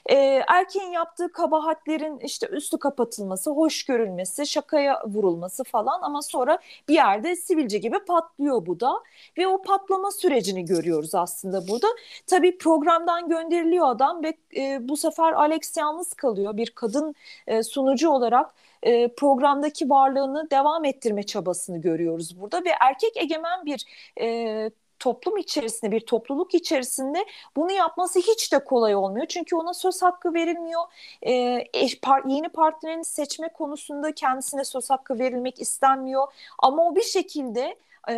E, 0.07 0.15
erkeğin 0.49 0.91
yaptığı 0.91 1.33
kabahatlerin 1.33 2.19
işte 2.19 2.47
üstü 2.47 2.79
kapatılması, 2.79 3.51
hoş 3.51 3.85
görülmesi, 3.85 4.47
şakaya 4.47 5.03
vurulması 5.07 5.65
falan 5.65 6.03
ama 6.03 6.23
sonra 6.23 6.59
bir 6.89 6.95
yerde 6.95 7.37
sivilce 7.37 7.79
gibi 7.79 7.99
patlıyor 7.99 8.67
bu 8.67 8.81
da 8.81 9.03
ve 9.39 9.47
o 9.47 9.63
patlama 9.63 10.11
sürecini 10.11 10.65
görüyoruz 10.65 11.15
aslında 11.15 11.69
burada. 11.69 11.87
Tabii 12.27 12.59
programdan 12.59 13.29
gönderiliyor 13.29 13.89
adam 13.89 14.23
ve 14.23 14.37
e, 14.57 14.89
bu 14.89 14.97
sefer 14.97 15.33
Alex 15.33 15.77
yalnız 15.77 16.15
kalıyor. 16.15 16.57
Bir 16.57 16.71
kadın 16.71 17.15
e, 17.47 17.63
sunucu 17.63 18.11
olarak 18.11 18.55
e, 18.83 19.09
programdaki 19.09 19.91
varlığını 19.91 20.51
devam 20.51 20.85
ettirme 20.85 21.23
çabasını 21.23 21.79
görüyoruz 21.79 22.41
burada 22.41 22.65
ve 22.65 22.71
erkek 22.81 23.17
egemen 23.17 23.67
bir 23.67 23.85
e, 24.21 24.71
toplum 24.99 25.37
içerisinde 25.37 25.93
bir 25.93 26.01
topluluk 26.01 26.55
içerisinde 26.55 27.27
bunu 27.57 27.73
yapması 27.73 28.19
hiç 28.19 28.53
de 28.53 28.65
kolay 28.65 28.95
olmuyor. 28.95 29.27
Çünkü 29.27 29.57
ona 29.57 29.75
söz 29.75 30.03
hakkı 30.03 30.35
verilmiyor. 30.35 30.83
E, 31.27 32.01
par, 32.03 32.23
yeni 32.27 32.49
partnerini 32.49 33.05
seçme 33.05 33.49
konusunda 33.49 34.13
kendisine 34.13 34.65
söz 34.65 34.91
hakkı 34.91 35.19
verilmek 35.19 35.61
istenmiyor. 35.61 36.27
Ama 36.59 36.89
o 36.89 36.97
bir 36.97 37.03
şekilde 37.03 37.77
e, 38.11 38.15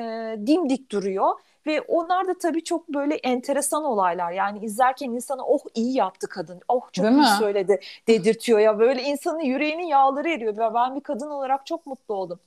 dimdik 0.47 0.93
duruyor 0.93 1.35
ve 1.67 1.81
onlar 1.81 2.29
da 2.29 2.39
tabii 2.39 2.65
çok 2.65 2.89
böyle 2.89 3.15
enteresan 3.15 3.85
olaylar. 3.85 4.33
Yani 4.33 4.65
izlerken 4.65 5.11
insana 5.11 5.43
oh 5.47 5.61
iyi 5.75 5.97
yaptı 5.97 6.29
kadın. 6.29 6.61
Oh 6.69 6.89
çok 6.93 7.05
Değil 7.05 7.17
iyi 7.17 7.21
mi? 7.21 7.27
söyledi 7.39 7.81
dedirtiyor 8.09 8.59
ya. 8.59 8.79
Böyle 8.79 9.03
insanın 9.03 9.41
yüreğinin 9.41 9.87
yağları 9.87 10.31
eriyor. 10.31 10.75
Ben 10.75 10.97
bir 10.97 11.01
kadın 11.01 11.31
olarak 11.31 11.67
çok 11.67 11.87
mutlu 11.87 12.15
oldum. 12.15 12.41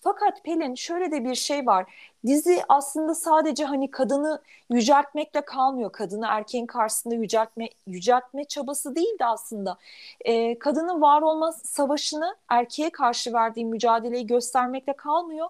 Fakat 0.00 0.44
Pelin 0.44 0.74
şöyle 0.74 1.12
de 1.12 1.24
bir 1.24 1.34
şey 1.34 1.66
var. 1.66 1.86
Dizi 2.26 2.62
aslında 2.68 3.14
sadece 3.14 3.64
hani 3.64 3.90
kadını 3.90 4.42
yüceltmekle 4.70 5.40
kalmıyor. 5.40 5.92
Kadını 5.92 6.26
erkeğin 6.28 6.66
karşısında 6.66 7.14
yüceltme 7.14 7.68
yüceltme 7.86 8.44
çabası 8.44 8.94
değil 8.94 9.18
de 9.18 9.24
aslında. 9.26 9.78
Ee, 10.24 10.58
kadının 10.58 11.00
var 11.00 11.22
olma 11.22 11.52
savaşını 11.52 12.36
erkeğe 12.48 12.90
karşı 12.90 13.32
verdiği 13.32 13.64
mücadeleyi 13.64 14.26
göstermekle 14.26 14.92
kalmıyor 14.92 15.48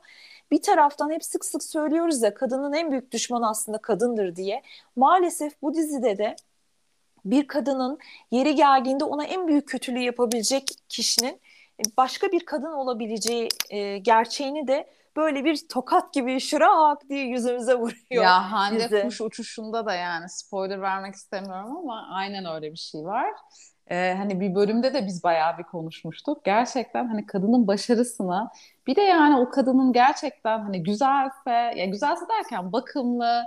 bir 0.51 0.63
taraftan 0.63 1.11
hep 1.11 1.25
sık 1.25 1.45
sık 1.45 1.63
söylüyoruz 1.63 2.23
ya 2.23 2.35
kadının 2.35 2.73
en 2.73 2.91
büyük 2.91 3.13
düşmanı 3.13 3.49
aslında 3.49 3.79
kadındır 3.79 4.37
diye. 4.37 4.63
Maalesef 4.97 5.63
bu 5.63 5.75
dizide 5.75 6.19
de 6.19 6.37
bir 7.25 7.47
kadının 7.47 7.99
yeri 8.31 8.55
geldiğinde 8.55 9.05
ona 9.05 9.25
en 9.25 9.49
büyük 9.49 9.69
kötülüğü 9.69 10.03
yapabilecek 10.03 10.71
kişinin 10.89 11.41
başka 11.97 12.33
bir 12.33 12.47
kadın 12.47 12.73
olabileceği 12.73 13.49
e, 13.71 13.99
gerçeğini 13.99 14.69
de 14.69 14.91
böyle 15.17 15.45
bir 15.45 15.69
tokat 15.69 16.15
gibi 16.15 16.41
şırak 16.41 17.09
diye 17.09 17.25
yüzümüze 17.25 17.75
vuruyor. 17.75 18.25
Ya 18.25 18.53
Hande 18.53 18.85
bize. 18.85 19.03
kuş 19.03 19.21
uçuşunda 19.21 19.87
da 19.87 19.95
yani 19.95 20.29
spoiler 20.29 20.81
vermek 20.81 21.15
istemiyorum 21.15 21.77
ama 21.77 22.09
aynen 22.13 22.55
öyle 22.55 22.73
bir 22.73 22.77
şey 22.77 23.05
var. 23.05 23.31
Ee, 23.91 24.15
hani 24.19 24.41
bir 24.41 24.55
bölümde 24.55 24.95
de 24.95 25.07
biz 25.07 25.25
bayağı 25.25 25.59
bir 25.59 25.62
konuşmuştuk. 25.62 26.45
Gerçekten 26.45 27.09
hani 27.09 27.27
kadının 27.27 27.67
başarısına 27.67 28.51
bir 28.87 28.97
de 28.97 29.01
yani 29.03 29.39
o 29.39 29.51
kadının 29.51 29.93
gerçekten 29.93 30.59
hani 30.59 30.83
güzelse, 30.83 31.51
ya 31.51 31.85
güzelse 31.85 32.25
derken 32.29 32.73
bakımlı, 32.73 33.43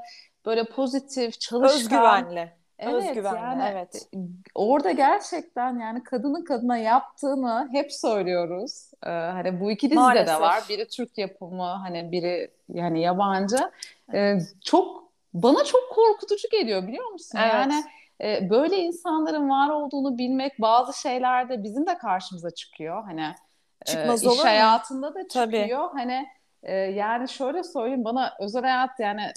böyle 0.46 0.64
pozitif, 0.64 1.40
çalışkan. 1.40 1.80
Özgüvenli. 1.80 2.52
Evet 2.80 3.10
Özgüvenli, 3.10 3.38
yani 3.38 3.64
evet. 3.72 4.10
orada 4.56 4.92
gerçekten 4.92 5.80
yani 5.80 6.04
kadının 6.04 6.44
kadına 6.44 6.78
yaptığını 6.78 7.70
hep 7.72 7.94
söylüyoruz. 7.94 8.92
Ee, 9.04 9.10
hani 9.10 9.60
bu 9.60 9.72
iki 9.72 9.88
dizide 9.88 10.00
Maalesef. 10.00 10.28
de 10.28 10.42
var. 10.42 10.64
Biri 10.70 10.88
Türk 10.88 11.18
yapımı, 11.18 11.64
hani 11.64 12.12
biri 12.12 12.52
yani 12.74 13.02
yabancı. 13.02 13.72
Ee, 14.14 14.38
çok 14.64 15.04
bana 15.34 15.64
çok 15.64 15.82
korkutucu 15.96 16.50
geliyor 16.52 16.88
biliyor 16.88 17.10
musun? 17.10 17.40
Evet. 17.42 17.54
Yani 17.54 17.84
e, 18.24 18.50
böyle 18.50 18.78
insanların 18.78 19.50
var 19.50 19.70
olduğunu 19.70 20.18
bilmek 20.18 20.62
bazı 20.62 21.02
şeylerde 21.02 21.64
bizim 21.64 21.88
de 21.88 21.98
karşımıza 21.98 22.52
çıkıyor. 22.52 23.04
Hani 23.04 23.36
Çıkmaz 23.86 24.26
e, 24.26 24.34
iş 24.34 24.40
hayatında 24.40 25.16
da 25.16 25.28
çıkıyor. 25.28 25.90
Tabii. 25.90 26.00
Hani 26.00 26.28
e, 26.64 26.76
yani 26.76 27.30
şöyle 27.30 27.64
söyleyeyim 27.64 28.06
bana 28.06 28.34
özel 28.40 28.62
hayat 28.62 29.00
yani 29.00 29.32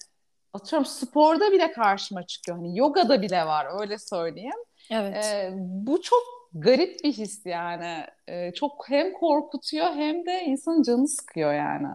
atıyorum 0.52 0.86
sporda 0.86 1.52
bile 1.52 1.72
karşıma 1.72 2.26
çıkıyor. 2.26 2.58
Hani 2.58 2.78
yogada 2.78 3.22
bile 3.22 3.46
var 3.46 3.80
öyle 3.80 3.98
söyleyeyim. 3.98 4.60
Evet. 4.90 5.24
E, 5.24 5.52
bu 5.58 6.02
çok 6.02 6.22
garip 6.52 7.04
bir 7.04 7.12
his 7.12 7.46
yani. 7.46 8.04
E, 8.28 8.52
çok 8.52 8.90
hem 8.90 9.12
korkutuyor 9.12 9.86
hem 9.94 10.26
de 10.26 10.44
insanın 10.44 10.82
canı 10.82 11.08
sıkıyor 11.08 11.54
yani. 11.54 11.88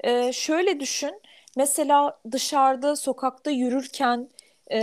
E, 0.00 0.32
şöyle 0.32 0.80
düşün. 0.80 1.20
Mesela 1.56 2.20
dışarıda 2.32 2.96
sokakta 2.96 3.50
yürürken 3.50 4.28
e, 4.72 4.78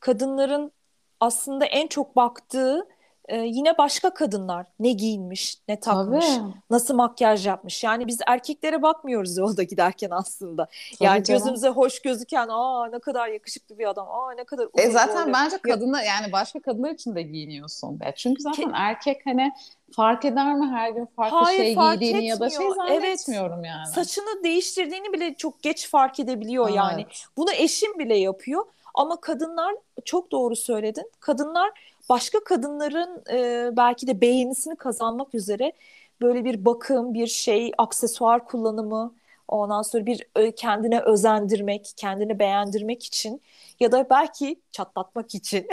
kadınların 0.00 0.72
aslında 1.20 1.64
en 1.64 1.86
çok 1.86 2.16
baktığı 2.16 2.86
e, 3.28 3.36
yine 3.36 3.78
başka 3.78 4.14
kadınlar 4.14 4.66
ne 4.80 4.92
giyinmiş, 4.92 5.58
ne 5.68 5.80
takmış, 5.80 6.26
Tabii. 6.26 6.52
nasıl 6.70 6.94
makyaj 6.94 7.46
yapmış. 7.46 7.84
Yani 7.84 8.06
biz 8.06 8.18
erkeklere 8.26 8.82
bakmıyoruz 8.82 9.36
yolda 9.38 9.62
giderken 9.62 10.10
aslında. 10.10 10.64
Tabii 10.64 11.06
yani 11.06 11.24
canım. 11.24 11.38
gözümüze 11.40 11.68
hoş 11.68 12.02
gözüken, 12.02 12.48
aa 12.50 12.86
ne 12.86 12.98
kadar 12.98 13.28
yakışıklı 13.28 13.78
bir 13.78 13.88
adam, 13.88 14.08
aa 14.10 14.32
ne 14.34 14.44
kadar 14.44 14.68
E 14.74 14.90
zaten 14.90 15.24
boylu. 15.24 15.32
bence 15.32 15.58
kadınlar 15.58 16.02
yani 16.02 16.32
başka 16.32 16.60
kadınlar 16.60 16.90
için 16.90 17.14
de 17.14 17.22
giyiniyorsun. 17.22 18.00
be. 18.00 18.12
Çünkü 18.16 18.42
zaten 18.42 18.64
Ki... 18.64 18.70
erkek 18.74 19.20
hani 19.26 19.52
fark 19.92 20.24
eder 20.24 20.54
mi 20.54 20.66
her 20.66 20.90
gün 20.90 21.06
farklı 21.06 21.36
Hayır, 21.36 21.58
şey 21.64 21.74
fark 21.74 22.00
giydiğini 22.00 22.16
etmiyor. 22.16 22.36
ya 22.36 22.40
da 22.40 22.50
şey 22.50 22.70
zannetmiyorum 22.70 23.58
evet. 23.58 23.66
yani. 23.66 23.86
Saçını 23.86 24.44
değiştirdiğini 24.44 25.12
bile 25.12 25.34
çok 25.34 25.62
geç 25.62 25.88
fark 25.88 26.20
edebiliyor 26.20 26.64
evet. 26.66 26.76
yani. 26.76 27.06
Bunu 27.36 27.52
eşim 27.52 27.98
bile 27.98 28.16
yapıyor. 28.16 28.64
Ama 28.98 29.20
kadınlar 29.20 29.74
çok 30.04 30.30
doğru 30.30 30.56
söyledin. 30.56 31.10
Kadınlar 31.20 31.70
başka 32.08 32.44
kadınların 32.44 33.24
e, 33.30 33.70
belki 33.76 34.06
de 34.06 34.20
beğenisini 34.20 34.76
kazanmak 34.76 35.34
üzere 35.34 35.72
böyle 36.20 36.44
bir 36.44 36.64
bakım, 36.64 37.14
bir 37.14 37.26
şey, 37.26 37.72
aksesuar 37.78 38.44
kullanımı, 38.44 39.14
ondan 39.48 39.82
sonra 39.82 40.06
bir 40.06 40.26
kendine 40.52 41.00
özendirmek, 41.00 41.92
kendini 41.96 42.38
beğendirmek 42.38 43.04
için 43.04 43.42
ya 43.80 43.92
da 43.92 44.10
belki 44.10 44.60
çatlatmak 44.72 45.34
için. 45.34 45.68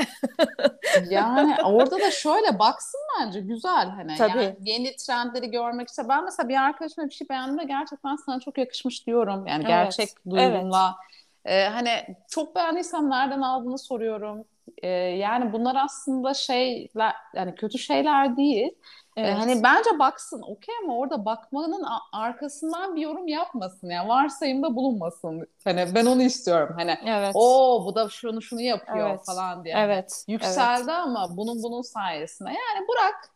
yani 1.09 1.55
orada 1.63 1.99
da 1.99 2.11
şöyle 2.11 2.59
baksın 2.59 3.01
bence 3.19 3.39
güzel 3.39 3.89
hani 3.89 4.15
Tabii. 4.17 4.43
yani 4.43 4.55
yeni 4.61 4.95
trendleri 4.95 5.51
görmek 5.51 5.89
işte 5.89 6.09
ben 6.09 6.25
mesela 6.25 6.49
bir 6.49 6.55
arkadaşıma 6.55 7.07
bir 7.07 7.13
şey 7.13 7.29
beğendim 7.29 7.59
ve 7.59 7.63
gerçekten 7.63 8.15
sana 8.15 8.39
çok 8.39 8.57
yakışmış 8.57 9.07
diyorum. 9.07 9.47
Yani 9.47 9.63
evet. 9.63 9.67
gerçek 9.67 10.09
duyumla 10.29 10.95
evet 10.99 11.15
ee, 11.45 11.63
hani 11.63 11.89
çok 12.29 12.55
beğendiysem 12.55 13.09
nereden 13.09 13.41
aldığını 13.41 13.77
soruyorum. 13.77 14.45
Ee, 14.83 14.87
yani 14.87 15.53
bunlar 15.53 15.75
aslında 15.85 16.33
şeyler 16.33 17.13
yani 17.35 17.55
kötü 17.55 17.79
şeyler 17.79 18.37
değil. 18.37 18.71
Ee, 19.17 19.21
evet. 19.21 19.29
Ee, 19.29 19.33
hani 19.33 19.63
bence 19.63 19.99
baksın 19.99 20.41
okey 20.41 20.75
ama 20.83 20.97
orada 20.97 21.25
bakmanın 21.25 21.85
arkasından 22.13 22.95
bir 22.95 23.01
yorum 23.01 23.27
yapmasın. 23.27 23.89
Yani 23.89 24.09
varsayımda 24.09 24.75
bulunmasın. 24.75 25.47
Hani 25.63 25.85
ben 25.95 26.05
onu 26.05 26.21
istiyorum. 26.21 26.75
Hani 26.77 26.97
evet. 27.05 27.31
o 27.33 27.83
bu 27.85 27.95
da 27.95 28.09
şunu 28.09 28.41
şunu 28.41 28.61
yapıyor 28.61 29.09
evet. 29.09 29.25
falan 29.25 29.63
diye. 29.63 29.75
Evet. 29.77 30.25
Yükseldi 30.27 30.91
evet. 30.91 31.03
ama 31.03 31.37
bunun 31.37 31.63
bunun 31.63 31.81
sayesinde. 31.81 32.49
Yani 32.49 32.87
bırak 32.87 33.34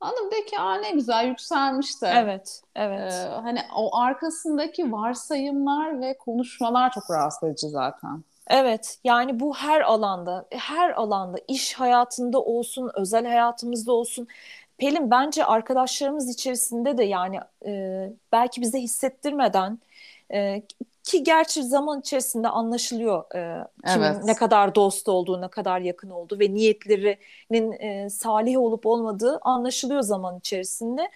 Hanım 0.00 0.30
de 0.30 0.44
ki 0.44 0.58
Aa, 0.58 0.74
ne 0.74 0.90
güzel 0.90 1.26
yükselmişti. 1.26 2.06
Evet, 2.06 2.62
evet. 2.74 3.12
Ee, 3.12 3.28
hani 3.28 3.60
o 3.76 3.96
arkasındaki 3.96 4.92
varsayımlar 4.92 6.00
ve 6.00 6.18
konuşmalar 6.18 6.92
çok 6.92 7.10
rahatsız 7.10 7.48
edici 7.48 7.68
zaten. 7.68 8.24
Evet 8.50 8.98
yani 9.04 9.40
bu 9.40 9.54
her 9.54 9.80
alanda 9.80 10.46
her 10.52 10.90
alanda 10.90 11.38
iş 11.48 11.74
hayatında 11.74 12.40
olsun 12.42 12.90
özel 12.94 13.26
hayatımızda 13.26 13.92
olsun 13.92 14.28
Pelin 14.78 15.10
bence 15.10 15.44
arkadaşlarımız 15.44 16.30
içerisinde 16.30 16.98
de 16.98 17.04
yani 17.04 17.40
e, 17.66 18.12
belki 18.32 18.60
bize 18.60 18.78
hissettirmeden 18.80 19.78
e, 20.32 20.62
ki 21.06 21.22
gerçi 21.22 21.62
zaman 21.62 22.00
içerisinde 22.00 22.48
anlaşılıyor 22.48 23.34
e, 23.34 23.66
kimin 23.92 24.04
evet. 24.04 24.24
ne 24.24 24.34
kadar 24.34 24.74
dost 24.74 25.08
olduğu, 25.08 25.40
ne 25.40 25.48
kadar 25.48 25.80
yakın 25.80 26.10
olduğu 26.10 26.38
ve 26.40 26.54
niyetlerinin 26.54 27.72
e, 27.72 28.10
salih 28.10 28.58
olup 28.58 28.86
olmadığı 28.86 29.38
anlaşılıyor 29.42 30.00
zaman 30.00 30.38
içerisinde. 30.38 31.10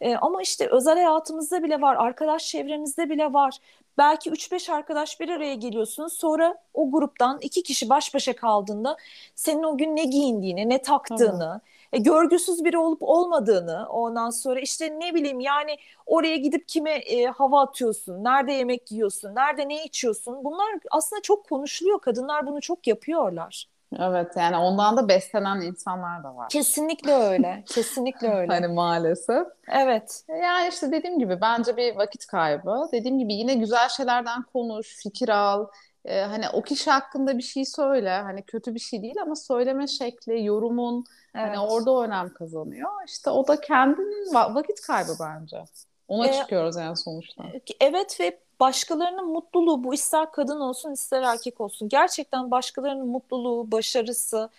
E, 0.00 0.16
ama 0.16 0.42
işte 0.42 0.68
özel 0.70 0.94
hayatımızda 0.94 1.62
bile 1.62 1.80
var, 1.80 1.96
arkadaş 1.96 2.46
çevremizde 2.46 3.10
bile 3.10 3.32
var. 3.32 3.58
Belki 3.98 4.30
3-5 4.30 4.70
arkadaş 4.70 5.20
bir 5.20 5.28
araya 5.28 5.54
geliyorsunuz. 5.54 6.12
Sonra 6.12 6.58
o 6.74 6.90
gruptan 6.90 7.38
iki 7.40 7.62
kişi 7.62 7.88
baş 7.88 8.14
başa 8.14 8.36
kaldığında 8.36 8.96
senin 9.34 9.62
o 9.62 9.78
gün 9.78 9.96
ne 9.96 10.04
giyindiğini, 10.04 10.68
ne 10.68 10.82
taktığını, 10.82 11.60
e, 11.92 11.98
görgüsüz 11.98 12.64
biri 12.64 12.78
olup 12.78 13.02
olmadığını 13.02 13.86
ondan 13.88 14.30
sonra 14.30 14.60
işte 14.60 15.00
ne 15.00 15.14
bileyim 15.14 15.40
yani 15.40 15.76
oraya 16.06 16.36
gidip 16.36 16.68
kime 16.68 16.90
e, 16.92 17.26
hava 17.26 17.60
atıyorsun, 17.62 18.24
nerede 18.24 18.52
yemek 18.52 18.92
yiyorsun, 18.92 19.34
nerede 19.34 19.68
ne 19.68 19.84
içiyorsun 19.84 20.44
bunlar 20.44 20.74
aslında 20.90 21.22
çok 21.22 21.48
konuşuluyor. 21.48 22.00
Kadınlar 22.00 22.46
bunu 22.46 22.60
çok 22.60 22.86
yapıyorlar. 22.86 23.66
Evet 23.98 24.32
yani 24.36 24.56
ondan 24.56 24.96
da 24.96 25.08
beslenen 25.08 25.60
insanlar 25.60 26.24
da 26.24 26.36
var. 26.36 26.48
Kesinlikle 26.48 27.12
öyle. 27.14 27.64
Kesinlikle 27.74 28.34
öyle. 28.34 28.52
hani 28.52 28.68
maalesef. 28.68 29.46
Evet. 29.68 30.24
Yani 30.28 30.68
işte 30.68 30.92
dediğim 30.92 31.18
gibi 31.18 31.40
bence 31.40 31.76
bir 31.76 31.96
vakit 31.96 32.26
kaybı. 32.26 32.88
Dediğim 32.92 33.18
gibi 33.18 33.34
yine 33.34 33.54
güzel 33.54 33.88
şeylerden 33.88 34.42
konuş, 34.42 34.96
fikir 35.02 35.28
al. 35.28 35.66
Ee, 36.04 36.20
hani 36.20 36.44
o 36.52 36.62
kişi 36.62 36.90
hakkında 36.90 37.38
bir 37.38 37.42
şey 37.42 37.64
söyle. 37.64 38.10
Hani 38.10 38.42
kötü 38.42 38.74
bir 38.74 38.80
şey 38.80 39.02
değil 39.02 39.22
ama 39.22 39.36
söyleme 39.36 39.86
şekli, 39.86 40.44
yorumun 40.44 41.04
hani 41.32 41.46
evet. 41.46 41.56
hani 41.56 41.72
orada 41.72 42.04
önem 42.04 42.34
kazanıyor. 42.34 42.90
İşte 43.06 43.30
o 43.30 43.48
da 43.48 43.60
kendinin 43.60 44.34
vakit 44.34 44.80
kaybı 44.80 45.12
bence. 45.20 45.64
Ona 46.08 46.26
ee, 46.26 46.32
çıkıyoruz 46.32 46.76
yani 46.76 46.96
sonuçta. 46.96 47.44
Evet 47.80 48.20
ve 48.20 48.40
başkalarının 48.60 49.26
mutluluğu 49.26 49.84
bu 49.84 49.94
ister 49.94 50.32
kadın 50.32 50.60
olsun 50.60 50.92
ister 50.92 51.22
erkek 51.22 51.60
olsun. 51.60 51.88
Gerçekten 51.88 52.50
başkalarının 52.50 53.06
mutluluğu, 53.08 53.72
başarısı, 53.72 54.50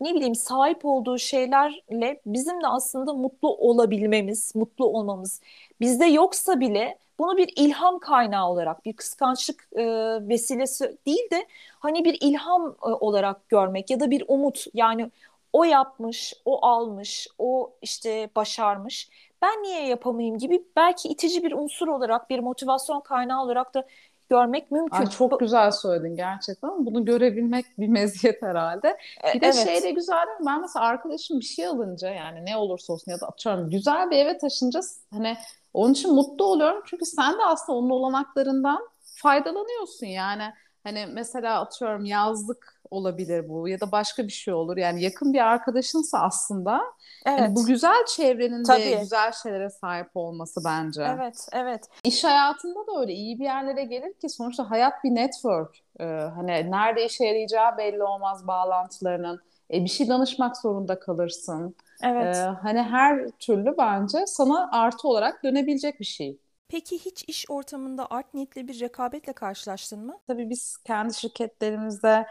ne 0.00 0.14
bileyim 0.14 0.34
sahip 0.34 0.84
olduğu 0.84 1.18
şeylerle 1.18 2.20
bizim 2.26 2.62
de 2.62 2.66
aslında 2.66 3.12
mutlu 3.12 3.56
olabilmemiz, 3.56 4.54
mutlu 4.56 4.86
olmamız. 4.86 5.40
Bizde 5.80 6.04
yoksa 6.06 6.60
bile 6.60 6.98
bunu 7.18 7.36
bir 7.36 7.52
ilham 7.56 7.98
kaynağı 7.98 8.48
olarak 8.48 8.84
bir 8.84 8.92
kıskançlık 8.92 9.68
e, 9.72 9.84
vesilesi 10.28 10.96
değil 11.06 11.30
de 11.32 11.46
hani 11.80 12.04
bir 12.04 12.18
ilham 12.20 12.76
e, 12.82 12.88
olarak 12.88 13.48
görmek 13.48 13.90
ya 13.90 14.00
da 14.00 14.10
bir 14.10 14.24
umut. 14.28 14.64
Yani 14.74 15.10
o 15.56 15.64
yapmış, 15.64 16.34
o 16.44 16.66
almış, 16.66 17.28
o 17.38 17.72
işte 17.82 18.30
başarmış 18.36 19.08
ben 19.42 19.62
niye 19.62 19.86
yapamayayım 19.86 20.38
gibi 20.38 20.64
belki 20.76 21.08
itici 21.08 21.42
bir 21.42 21.52
unsur 21.52 21.88
olarak 21.88 22.30
bir 22.30 22.38
motivasyon 22.38 23.00
kaynağı 23.00 23.42
olarak 23.42 23.74
da 23.74 23.86
görmek 24.30 24.70
mümkün. 24.70 24.96
Ay 24.96 25.10
çok 25.10 25.40
güzel 25.40 25.70
söyledin 25.70 26.16
gerçekten. 26.16 26.86
Bunu 26.86 27.04
görebilmek 27.04 27.66
bir 27.78 27.88
meziyet 27.88 28.42
herhalde. 28.42 28.98
E, 29.24 29.34
bir 29.34 29.40
de 29.40 29.46
evet. 29.46 29.54
şey 29.54 29.82
de 29.82 29.90
güzel 29.90 30.26
değil 30.26 30.40
mi? 30.40 30.46
Ben 30.46 30.60
mesela 30.60 30.86
arkadaşım 30.86 31.40
bir 31.40 31.44
şey 31.44 31.66
alınca 31.66 32.10
yani 32.10 32.44
ne 32.44 32.56
olursa 32.56 32.92
olsun 32.92 33.12
ya 33.12 33.20
da 33.20 33.28
atıyorum 33.28 33.70
güzel 33.70 34.10
bir 34.10 34.16
eve 34.16 34.38
taşınca 34.38 34.80
hani 35.10 35.36
onun 35.74 35.92
için 35.92 36.14
mutlu 36.14 36.44
oluyorum. 36.44 36.82
Çünkü 36.86 37.06
sen 37.06 37.32
de 37.32 37.44
aslında 37.44 37.78
onun 37.78 37.90
olanaklarından 37.90 38.88
faydalanıyorsun 39.02 40.06
yani. 40.06 40.52
Hani 40.84 41.06
mesela 41.06 41.60
atıyorum 41.60 42.04
yazlık 42.04 42.75
olabilir 42.90 43.48
bu 43.48 43.68
ya 43.68 43.80
da 43.80 43.92
başka 43.92 44.26
bir 44.26 44.32
şey 44.32 44.54
olur. 44.54 44.76
Yani 44.76 45.02
yakın 45.02 45.32
bir 45.32 45.46
arkadaşınsa 45.46 46.18
aslında 46.18 46.72
hani 46.72 46.82
evet. 47.26 47.40
yani 47.40 47.56
bu 47.56 47.66
güzel 47.66 48.04
çevrenin 48.06 48.64
Tabii. 48.64 48.82
de 48.82 48.94
güzel 49.00 49.32
şeylere 49.32 49.70
sahip 49.70 50.10
olması 50.14 50.60
bence. 50.64 51.02
Evet, 51.16 51.48
evet. 51.52 51.84
İş 52.04 52.24
hayatında 52.24 52.86
da 52.86 53.00
öyle 53.00 53.12
iyi 53.12 53.38
bir 53.38 53.44
yerlere 53.44 53.84
gelir 53.84 54.12
ki 54.12 54.28
sonuçta 54.28 54.70
hayat 54.70 55.04
bir 55.04 55.14
network. 55.14 55.76
Ee, 56.00 56.04
hani 56.04 56.70
nerede 56.70 57.06
işe 57.06 57.24
yarayacağı 57.24 57.78
belli 57.78 58.02
olmaz 58.02 58.46
bağlantılarının. 58.46 59.40
E, 59.72 59.84
bir 59.84 59.88
şey 59.88 60.08
danışmak 60.08 60.56
zorunda 60.56 60.98
kalırsın. 60.98 61.76
Evet. 62.02 62.36
Ee, 62.36 62.40
hani 62.40 62.82
her 62.82 63.28
türlü 63.30 63.74
bence 63.78 64.26
sana 64.26 64.70
artı 64.72 65.08
olarak 65.08 65.44
dönebilecek 65.44 66.00
bir 66.00 66.04
şey. 66.04 66.38
Peki 66.68 66.98
hiç 66.98 67.24
iş 67.28 67.44
ortamında 67.48 68.06
art 68.10 68.34
niyetli 68.34 68.68
bir 68.68 68.80
rekabetle 68.80 69.32
karşılaştın 69.32 70.06
mı? 70.06 70.18
Tabii 70.26 70.50
biz 70.50 70.76
kendi 70.76 71.14
şirketlerimizde 71.14 72.26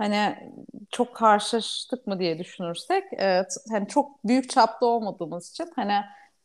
hani 0.00 0.36
çok 0.90 1.16
karşılaştık 1.16 2.06
mı 2.06 2.18
diye 2.18 2.38
düşünürsek 2.38 3.04
evet, 3.12 3.54
hani 3.70 3.88
çok 3.88 4.24
büyük 4.24 4.50
çapta 4.50 4.86
olmadığımız 4.86 5.50
için 5.50 5.72
hani 5.76 5.94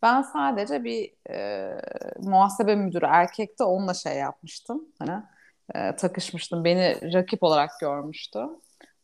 ben 0.02 0.22
sadece 0.22 0.84
bir 0.84 1.14
e, 1.30 1.82
muhasebe 2.20 2.76
müdürü 2.76 3.06
erkekte 3.06 3.64
onunla 3.64 3.94
şey 3.94 4.18
yapmıştım 4.18 4.86
hani 5.00 5.24
e, 5.76 5.96
takışmıştım 5.96 6.64
beni 6.64 7.14
rakip 7.14 7.44
olarak 7.44 7.72
görmüştü. 7.82 8.40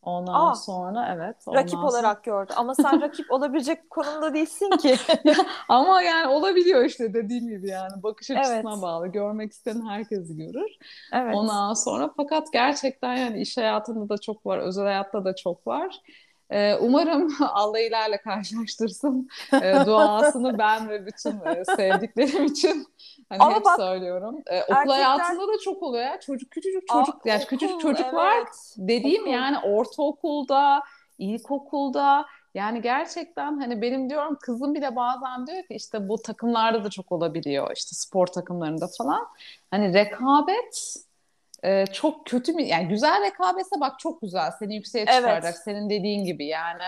Ondan 0.01 0.33
Aa, 0.33 0.55
sonra 0.55 1.15
evet. 1.15 1.35
Ondan 1.45 1.59
rakip 1.59 1.73
sonra... 1.73 1.87
olarak 1.87 2.23
gördü. 2.23 2.53
Ama 2.55 2.75
sen 2.75 3.01
rakip 3.01 3.31
olabilecek 3.31 3.89
konumda 3.89 4.33
değilsin 4.33 4.69
ki. 4.69 4.95
Ama 5.69 6.01
yani 6.01 6.27
olabiliyor 6.27 6.85
işte 6.85 7.13
dediğim 7.13 7.47
gibi 7.47 7.69
yani. 7.69 8.03
Bakış 8.03 8.31
açısına 8.31 8.55
evet. 8.55 8.81
bağlı. 8.81 9.07
Görmek 9.07 9.51
isteyen 9.51 9.85
herkesi 9.89 10.37
görür. 10.37 10.71
Evet. 11.13 11.35
Ondan 11.35 11.73
sonra 11.73 12.13
fakat 12.17 12.53
gerçekten 12.53 13.15
yani 13.15 13.41
iş 13.41 13.57
hayatında 13.57 14.09
da 14.09 14.17
çok 14.17 14.45
var. 14.45 14.57
Özel 14.57 14.85
hayatta 14.85 15.25
da 15.25 15.35
çok 15.35 15.67
var. 15.67 16.01
Ee, 16.51 16.75
umarım 16.75 17.35
Allah 17.39 17.79
ilerle 17.79 18.17
karşılaştırsın. 18.17 19.29
Ee, 19.53 19.75
duasını 19.85 20.57
ben 20.57 20.89
ve 20.89 21.05
bütün 21.05 21.31
e, 21.31 21.65
sevdiklerim 21.65 22.45
için 22.45 22.87
hani 23.31 23.43
Ama 23.43 23.55
hep 23.55 23.65
bak, 23.65 23.75
söylüyorum. 23.75 24.41
Ee, 24.47 24.61
okul 24.61 24.73
erkekler... 24.73 24.93
hayatında 24.93 25.47
da 25.47 25.59
çok 25.63 25.83
oluyor 25.83 26.03
ya. 26.03 26.19
Çocuk 26.19 26.51
küçücük 26.51 26.83
ah, 26.89 27.05
çocuk 27.05 27.25
Aa, 27.25 27.29
yani 27.29 27.37
okul, 27.37 27.47
küçücük 27.47 27.81
çocuklar 27.81 28.37
evet. 28.37 28.75
dediğim 28.77 29.21
okul. 29.21 29.31
yani 29.31 29.57
ortaokulda, 29.59 30.83
ilkokulda 31.17 32.25
yani 32.53 32.81
gerçekten 32.81 33.59
hani 33.59 33.81
benim 33.81 34.09
diyorum 34.09 34.37
kızım 34.41 34.75
bile 34.75 34.95
bazen 34.95 35.47
diyor 35.47 35.63
ki 35.63 35.73
işte 35.73 36.09
bu 36.09 36.21
takımlarda 36.21 36.83
da 36.83 36.89
çok 36.89 37.11
olabiliyor 37.11 37.71
işte 37.75 37.95
spor 37.95 38.27
takımlarında 38.27 38.87
falan. 38.97 39.27
Hani 39.71 39.93
rekabet 39.93 40.95
e, 41.63 41.85
çok 41.85 42.25
kötü 42.25 42.53
mü 42.53 42.61
yani 42.61 42.87
güzel 42.87 43.23
rekabetse 43.23 43.79
bak 43.79 43.99
çok 43.99 44.21
güzel 44.21 44.51
seni 44.51 44.75
yükseğe 44.75 45.05
çıkaracak 45.05 45.43
evet. 45.43 45.61
senin 45.65 45.89
dediğin 45.89 46.25
gibi 46.25 46.45
yani. 46.45 46.83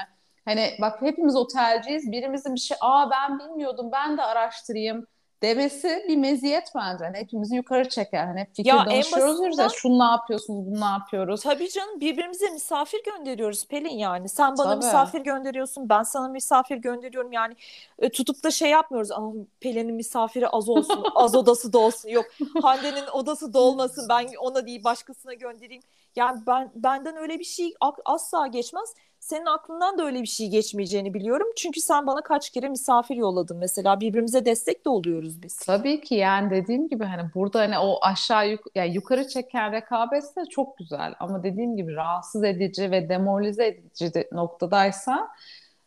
Hani 0.45 0.69
bak 0.81 1.01
hepimiz 1.01 1.35
otelciyiz 1.35 2.11
birimizin 2.11 2.55
bir 2.55 2.59
şey 2.59 2.77
aa 2.81 3.11
ben 3.11 3.39
bilmiyordum 3.39 3.89
ben 3.91 4.17
de 4.17 4.21
araştırayım 4.21 5.07
demesi 5.43 6.05
bir 6.07 6.17
meziyet 6.17 6.71
bence. 6.75 7.05
Hani 7.05 7.17
hepimizi 7.17 7.55
yukarı 7.55 7.89
çeker. 7.89 8.25
Hani 8.25 8.39
hep 8.39 8.55
fikir 8.55 8.69
ya 8.69 8.85
danışıyoruz 8.85 9.41
en 9.41 9.45
basitinden, 9.45 9.63
ya 9.63 9.69
şunu 9.69 9.99
ne 9.99 10.03
yapıyorsunuz, 10.03 10.65
bunu 10.65 10.81
ne 10.81 10.85
yapıyoruz. 10.85 11.41
Tabii 11.41 11.69
canım 11.69 11.99
birbirimize 11.99 12.49
misafir 12.49 13.03
gönderiyoruz 13.03 13.67
Pelin 13.67 13.97
yani. 13.97 14.29
Sen 14.29 14.57
bana 14.57 14.69
Tabii. 14.69 14.85
misafir 14.85 15.21
gönderiyorsun, 15.21 15.89
ben 15.89 16.03
sana 16.03 16.27
misafir 16.27 16.77
gönderiyorum. 16.77 17.31
Yani 17.31 17.55
e, 17.99 18.09
tutup 18.09 18.43
da 18.43 18.51
şey 18.51 18.69
yapmıyoruz. 18.69 19.11
Ama 19.11 19.33
Pelin'in 19.59 19.95
misafiri 19.95 20.47
az 20.47 20.69
olsun, 20.69 21.03
az 21.15 21.35
odası 21.35 21.73
da 21.73 21.77
olsun. 21.77 22.09
Yok 22.09 22.25
Hande'nin 22.61 23.07
odası 23.13 23.53
dolmasın, 23.53 24.09
ben 24.09 24.27
ona 24.39 24.65
değil 24.67 24.83
başkasına 24.83 25.33
göndereyim. 25.33 25.83
Yani 26.15 26.41
ben 26.47 26.71
benden 26.75 27.17
öyle 27.17 27.39
bir 27.39 27.43
şey 27.43 27.73
asla 28.05 28.47
geçmez 28.47 28.93
senin 29.23 29.45
aklından 29.45 29.97
da 29.97 30.05
öyle 30.05 30.21
bir 30.21 30.27
şey 30.27 30.49
geçmeyeceğini 30.49 31.13
biliyorum. 31.13 31.47
Çünkü 31.57 31.81
sen 31.81 32.07
bana 32.07 32.21
kaç 32.21 32.49
kere 32.49 32.69
misafir 32.69 33.15
yolladın 33.15 33.57
mesela. 33.57 33.99
Birbirimize 33.99 34.45
destek 34.45 34.85
de 34.85 34.89
oluyoruz 34.89 35.41
biz. 35.43 35.57
Tabii 35.57 36.01
ki 36.01 36.15
yani 36.15 36.49
dediğim 36.49 36.89
gibi 36.89 37.03
hani 37.03 37.29
burada 37.35 37.59
hani 37.59 37.79
o 37.79 37.99
aşağı 38.01 38.49
yuk 38.49 38.61
yani 38.75 38.93
yukarı 38.93 39.27
çeken 39.27 39.71
rekabet 39.71 40.23
de 40.23 40.45
çok 40.49 40.77
güzel. 40.77 41.13
Ama 41.19 41.43
dediğim 41.43 41.77
gibi 41.77 41.95
rahatsız 41.95 42.43
edici 42.43 42.91
ve 42.91 43.09
demoralize 43.09 43.67
edici 43.67 44.27
noktadaysa 44.31 45.29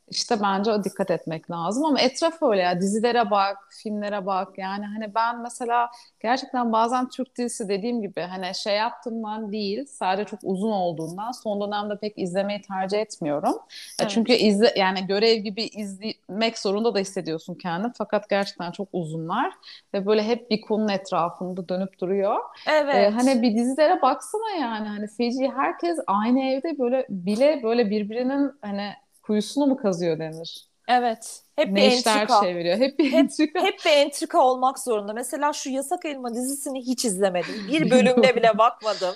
işte 0.09 0.37
bence 0.43 0.71
o 0.71 0.85
dikkat 0.85 1.11
etmek 1.11 1.51
lazım 1.51 1.85
ama 1.85 2.01
etraf 2.01 2.43
öyle 2.43 2.63
ya 2.63 2.81
dizilere 2.81 3.31
bak, 3.31 3.57
filmlere 3.83 4.27
bak 4.27 4.59
yani 4.59 4.85
hani 4.85 5.15
ben 5.15 5.43
mesela 5.43 5.91
gerçekten 6.21 6.73
bazen 6.73 7.09
Türk 7.09 7.37
dizisi 7.37 7.69
dediğim 7.69 8.03
gibi 8.03 8.21
hani 8.21 8.55
şey 8.55 8.77
yaptığımdan 8.77 9.53
değil 9.53 9.85
sadece 9.87 10.25
çok 10.25 10.41
uzun 10.43 10.71
olduğundan 10.71 11.33
son 11.33 11.61
dönemde 11.61 11.99
pek 11.99 12.19
izlemeyi 12.19 12.61
tercih 12.61 12.99
etmiyorum. 12.99 13.55
E, 13.55 13.59
evet. 14.01 14.11
Çünkü 14.11 14.33
izle 14.33 14.73
yani 14.77 15.07
görev 15.07 15.37
gibi 15.37 15.63
izlemek 15.63 16.59
zorunda 16.59 16.95
da 16.95 16.99
hissediyorsun 16.99 17.55
kendini 17.55 17.93
fakat 17.99 18.29
gerçekten 18.29 18.73
çok 18.73 18.89
uzunlar 18.93 19.53
ve 19.95 20.07
böyle 20.07 20.23
hep 20.23 20.51
bir 20.51 20.61
konunun 20.61 20.89
etrafında 20.89 21.69
dönüp 21.69 22.01
duruyor. 22.01 22.37
Evet. 22.71 22.95
Ee, 22.95 23.11
hani 23.11 23.43
bir 23.43 23.57
dizilere 23.57 24.03
baksana 24.03 24.51
yani 24.61 24.89
hani 24.89 25.07
feci 25.07 25.51
herkes 25.57 25.99
aynı 26.07 26.41
evde 26.41 26.79
böyle 26.79 27.07
bile 27.09 27.61
böyle 27.63 27.91
birbirinin 27.91 28.53
hani 28.63 28.93
kuyusunu 29.27 29.67
mu 29.67 29.77
kazıyor 29.77 30.19
denir? 30.19 30.69
Evet. 30.89 31.43
Hep 31.57 31.69
ne 31.69 31.77
bir 31.77 31.83
entrika. 31.83 32.41
çeviriyor. 32.41 32.79
Hep 32.79 32.99
bir 32.99 33.05
hep, 33.05 33.15
entrika. 33.15 33.63
Hep 33.63 33.79
bir 33.87 33.91
entrika 33.91 34.39
olmak 34.43 34.79
zorunda. 34.79 35.13
Mesela 35.13 35.53
şu 35.53 35.71
Yasak 35.71 36.05
Elma 36.05 36.35
dizisini 36.35 36.81
hiç 36.81 37.05
izlemedim. 37.05 37.69
Bir 37.69 37.91
bölümde 37.91 38.37
bile 38.37 38.59
bakmadım. 38.59 39.15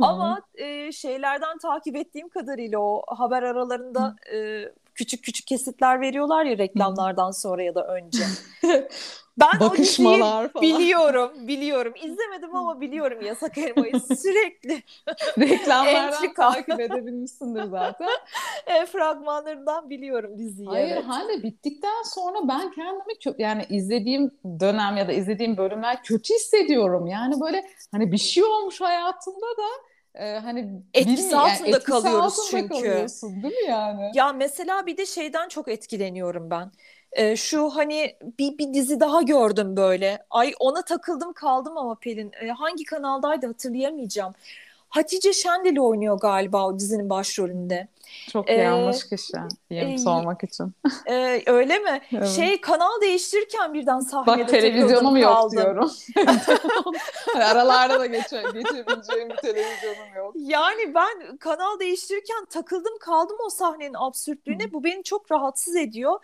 Ama 0.00 0.40
e, 0.54 0.92
şeylerden 0.92 1.58
takip 1.58 1.96
ettiğim 1.96 2.28
kadarıyla 2.28 2.78
o 2.78 3.02
haber 3.06 3.42
aralarında 3.42 4.16
e, 4.32 4.64
küçük 4.96 5.24
küçük 5.24 5.46
kesitler 5.46 6.00
veriyorlar 6.00 6.44
ya 6.44 6.58
reklamlardan 6.58 7.30
sonra 7.30 7.62
ya 7.62 7.74
da 7.74 7.86
önce. 7.86 8.22
Ben 9.38 9.60
Bakışmalar 9.60 10.44
o 10.44 10.48
falan. 10.48 10.62
biliyorum, 10.62 11.32
biliyorum. 11.48 11.94
İzlemedim 12.02 12.56
ama 12.56 12.80
biliyorum 12.80 13.22
Yasak 13.22 13.58
Elma'yı 13.58 14.00
sürekli. 14.22 14.82
Reklamlardan 15.38 16.34
takip 16.34 16.80
edebilmişsindir 16.80 17.64
zaten. 17.64 18.08
e, 18.66 18.86
fragmanlarından 18.86 19.90
biliyorum 19.90 20.38
diziyi. 20.38 20.68
Hayır, 20.68 20.92
evet. 20.92 21.04
hani 21.06 21.42
bittikten 21.42 22.02
sonra 22.04 22.48
ben 22.48 22.70
kendimi 22.70 23.12
kö- 23.12 23.42
yani 23.42 23.66
izlediğim 23.70 24.30
dönem 24.60 24.96
ya 24.96 25.08
da 25.08 25.12
izlediğim 25.12 25.56
bölümler 25.56 26.02
kötü 26.02 26.34
hissediyorum. 26.34 27.06
Yani 27.06 27.40
böyle 27.40 27.66
hani 27.92 28.12
bir 28.12 28.18
şey 28.18 28.44
olmuş 28.44 28.80
hayatımda 28.80 29.46
da 29.46 29.68
e, 30.18 30.38
hani 30.38 30.82
etkisi 30.94 31.36
altında 31.36 31.68
yani, 31.68 31.82
kalıyoruz 31.82 32.38
altında 32.38 32.46
çünkü. 32.50 32.68
Kalıyorsun, 32.68 33.42
değil 33.42 33.54
mi 33.54 33.68
yani? 33.68 34.10
Ya 34.14 34.32
mesela 34.32 34.86
bir 34.86 34.96
de 34.96 35.06
şeyden 35.06 35.48
çok 35.48 35.68
etkileniyorum 35.68 36.50
ben. 36.50 36.70
Ee, 37.12 37.36
şu 37.36 37.70
hani 37.70 38.16
bir, 38.38 38.58
bir 38.58 38.74
dizi 38.74 39.00
daha 39.00 39.22
gördüm 39.22 39.76
böyle. 39.76 40.18
Ay 40.30 40.52
ona 40.58 40.82
takıldım 40.84 41.32
kaldım 41.32 41.78
ama 41.78 41.94
Pelin. 41.94 42.32
Ee, 42.42 42.48
hangi 42.48 42.84
kanaldaydı 42.84 43.46
hatırlayamayacağım. 43.46 44.34
Hatice 44.96 45.32
Şendil 45.32 45.78
oynuyor 45.78 46.20
galiba 46.20 46.66
o 46.66 46.78
dizinin 46.78 47.10
başrolünde. 47.10 47.88
Çok 48.32 48.50
ee, 48.50 48.54
yanlış 48.54 49.08
kişi 49.08 49.32
diyeyim 49.70 49.90
e, 49.90 49.98
sormak 49.98 50.44
için. 50.44 50.72
E, 51.06 51.42
öyle 51.46 51.78
mi? 51.78 52.00
Evet. 52.12 52.28
Şey 52.28 52.60
kanal 52.60 53.00
değiştirirken 53.00 53.74
birden 53.74 54.00
sahnede 54.00 54.42
Bak 54.42 54.48
televizyonum 54.48 55.16
yok 55.16 55.32
kaldım. 55.32 55.58
diyorum. 55.58 55.90
Aralarda 57.34 58.00
da 58.00 58.06
geçe, 58.06 58.42
geçebileceğim 58.54 59.30
bir 59.30 59.36
televizyonum 59.36 60.14
yok. 60.16 60.34
Yani 60.36 60.94
ben 60.94 61.36
kanal 61.36 61.78
değiştirirken 61.78 62.44
takıldım 62.44 62.98
kaldım 63.00 63.36
o 63.46 63.50
sahnenin 63.50 63.96
absürtlüğüne. 63.98 64.64
Hı. 64.64 64.72
Bu 64.72 64.84
beni 64.84 65.02
çok 65.02 65.32
rahatsız 65.32 65.76
ediyor. 65.76 66.20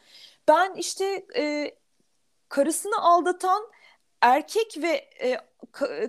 Ben 0.49 0.75
işte 0.75 1.27
e, 1.37 1.75
karısını 2.49 3.03
aldatan 3.03 3.63
erkek 4.21 4.79
ve 4.83 5.09
e, 5.21 5.39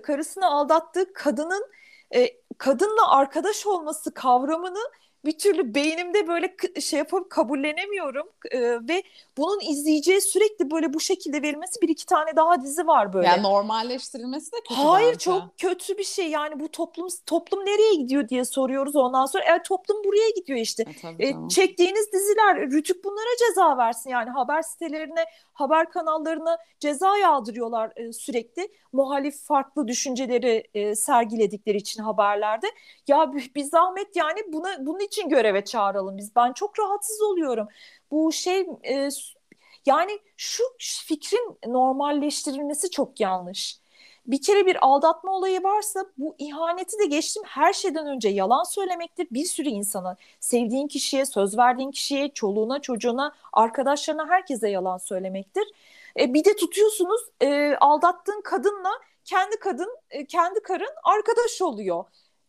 karısını 0.00 0.46
aldattığı 0.46 1.12
kadının 1.12 1.66
e, 2.14 2.28
kadınla 2.58 3.10
arkadaş 3.10 3.66
olması 3.66 4.14
kavramını 4.14 4.90
bir 5.24 5.38
türlü 5.38 5.74
beynimde 5.74 6.28
böyle 6.28 6.56
şey 6.80 6.98
yapıp 6.98 7.30
kabullenemiyorum 7.30 8.26
ee, 8.50 8.60
ve 8.60 9.02
bunun 9.36 9.60
izleyiciye 9.60 10.20
sürekli 10.20 10.70
böyle 10.70 10.94
bu 10.94 11.00
şekilde 11.00 11.42
verilmesi 11.42 11.80
bir 11.82 11.88
iki 11.88 12.06
tane 12.06 12.36
daha 12.36 12.62
dizi 12.62 12.86
var 12.86 13.12
böyle. 13.12 13.26
Yani 13.26 13.42
normalleştirilmesi 13.42 14.52
de 14.52 14.56
kötü 14.68 14.80
Hayır 14.80 15.12
bence. 15.12 15.18
çok 15.18 15.58
kötü 15.58 15.98
bir 15.98 16.04
şey 16.04 16.30
yani 16.30 16.60
bu 16.60 16.68
toplum 16.68 17.08
toplum 17.26 17.60
nereye 17.60 17.94
gidiyor 17.94 18.28
diye 18.28 18.44
soruyoruz 18.44 18.96
ondan 18.96 19.26
sonra 19.26 19.44
e, 19.44 19.62
toplum 19.62 20.04
buraya 20.04 20.30
gidiyor 20.30 20.58
işte. 20.58 20.84
E, 21.18 21.28
e, 21.28 21.34
çektiğiniz 21.48 22.12
diziler 22.12 22.70
Rütük 22.70 23.04
bunlara 23.04 23.36
ceza 23.38 23.76
versin 23.78 24.10
yani 24.10 24.30
haber 24.30 24.62
sitelerine 24.62 25.24
haber 25.54 25.90
kanallarına 25.90 26.58
ceza 26.80 27.16
yağdırıyorlar 27.18 27.92
e, 27.96 28.12
sürekli 28.12 28.68
muhalif 28.92 29.42
farklı 29.46 29.88
düşünceleri 29.88 30.64
e, 30.74 30.94
sergiledikleri 30.94 31.76
için 31.76 32.02
haberlerde. 32.02 32.66
Ya 33.08 33.32
bir, 33.54 33.62
zahmet 33.64 34.16
yani 34.16 34.40
buna 34.48 34.86
bunun 34.86 35.00
için 35.00 35.28
göreve 35.28 35.64
çağıralım 35.64 36.16
biz. 36.18 36.36
Ben 36.36 36.52
çok 36.52 36.78
rahatsız 36.78 37.22
oluyorum. 37.22 37.68
Bu 38.10 38.32
şey 38.32 38.66
e, 38.88 39.08
yani 39.86 40.18
şu 40.36 40.62
fikrin 41.06 41.58
normalleştirilmesi 41.66 42.90
çok 42.90 43.20
yanlış. 43.20 43.83
Bir 44.26 44.42
kere 44.42 44.66
bir 44.66 44.86
aldatma 44.86 45.32
olayı 45.32 45.62
varsa 45.62 46.06
bu 46.18 46.34
ihaneti 46.38 46.98
de 46.98 47.06
geçtim 47.06 47.42
her 47.46 47.72
şeyden 47.72 48.06
önce 48.06 48.28
yalan 48.28 48.62
söylemektir. 48.64 49.26
Bir 49.30 49.44
sürü 49.44 49.68
insana, 49.68 50.16
sevdiğin 50.40 50.88
kişiye, 50.88 51.26
söz 51.26 51.58
verdiğin 51.58 51.90
kişiye, 51.90 52.28
çoluğuna, 52.28 52.80
çocuğuna, 52.80 53.34
arkadaşlarına 53.52 54.28
herkese 54.28 54.68
yalan 54.68 54.98
söylemektir. 54.98 55.64
E, 56.20 56.34
bir 56.34 56.44
de 56.44 56.56
tutuyorsunuz 56.56 57.20
e, 57.40 57.76
aldattığın 57.80 58.40
kadınla 58.44 58.90
kendi 59.24 59.58
kadın, 59.58 59.96
e, 60.10 60.24
kendi 60.26 60.60
karın 60.60 60.90
arkadaş 61.04 61.62
oluyor. 61.62 62.04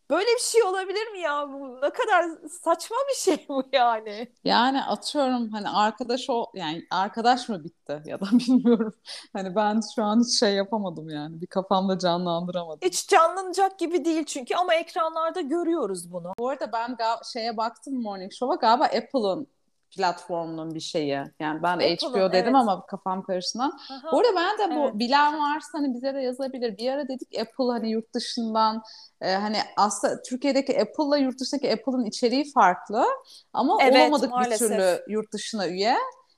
Böyle 0.10 0.26
bir 0.26 0.42
şey 0.42 0.64
olabilir 0.64 1.12
mi 1.12 1.20
ya? 1.20 1.50
Bu 1.50 1.76
ne 1.82 1.90
kadar 1.90 2.26
saçma 2.64 2.98
bir 3.10 3.16
şey 3.16 3.46
bu 3.50 3.64
yani. 3.74 4.32
Yani 4.44 4.84
atıyorum 4.84 5.50
hani 5.50 5.70
arkadaş 5.70 6.30
o 6.30 6.46
yani 6.54 6.88
arkadaş 6.92 7.50
mı 7.50 7.64
bitti 7.64 8.02
ya 8.06 8.20
da 8.22 8.26
bilmiyorum. 8.32 8.94
Hani 9.34 9.56
ben 9.56 9.82
şu 9.96 10.04
an 10.04 10.24
hiç 10.24 10.40
şey 10.40 10.54
yapamadım 10.54 11.10
yani. 11.10 11.42
Bir 11.42 11.48
kafamda 11.48 12.00
canlandıramadım. 12.00 12.80
Hiç 12.90 13.08
canlanacak 13.08 13.80
gibi 13.80 14.06
değil 14.06 14.24
çünkü 14.26 14.56
ama 14.56 14.76
ekranlarda 14.76 15.42
görüyoruz 15.42 16.12
bunu. 16.12 16.34
Bu 16.40 16.50
arada 16.50 16.72
ben 16.72 16.98
şeye 17.34 17.58
baktım 17.58 18.02
Morning 18.02 18.34
Show'a 18.34 18.56
galiba 18.56 18.86
Apple'ın 18.86 19.48
platformunun 19.96 20.76
bir 20.76 20.80
şeyi. 20.80 21.24
Yani 21.40 21.64
ben 21.64 21.80
de 21.80 21.96
HBO 21.96 22.32
dedim 22.32 22.32
evet. 22.32 22.56
ama 22.56 22.86
kafam 22.86 23.24
karışından. 23.24 23.80
Bu 24.12 24.20
arada 24.20 24.36
ben 24.36 24.58
de 24.58 24.76
bu 24.76 24.80
evet. 24.80 24.94
bilen 24.94 25.40
varsa 25.40 25.70
hani 25.74 25.94
bize 25.94 26.14
de 26.14 26.20
yazabilir. 26.20 26.78
Bir 26.78 26.92
ara 26.92 27.08
dedik 27.08 27.40
Apple 27.40 27.72
hani 27.72 27.92
yurt 27.92 28.14
dışından 28.14 28.84
e, 29.22 29.34
hani 29.34 29.58
aslında 29.78 30.22
Türkiye'deki 30.22 30.82
Apple'la 30.82 31.18
yurt 31.18 31.40
dışındaki 31.40 31.74
Apple'ın 31.74 32.06
içeriği 32.06 32.52
farklı 32.52 33.06
ama 33.54 33.78
evet, 33.82 33.96
olamadık 33.96 34.32
maalesef. 34.32 34.70
bir 34.70 34.76
türlü 34.76 35.04
yurt 35.08 35.34
dışına 35.34 35.68
üye. 35.68 35.98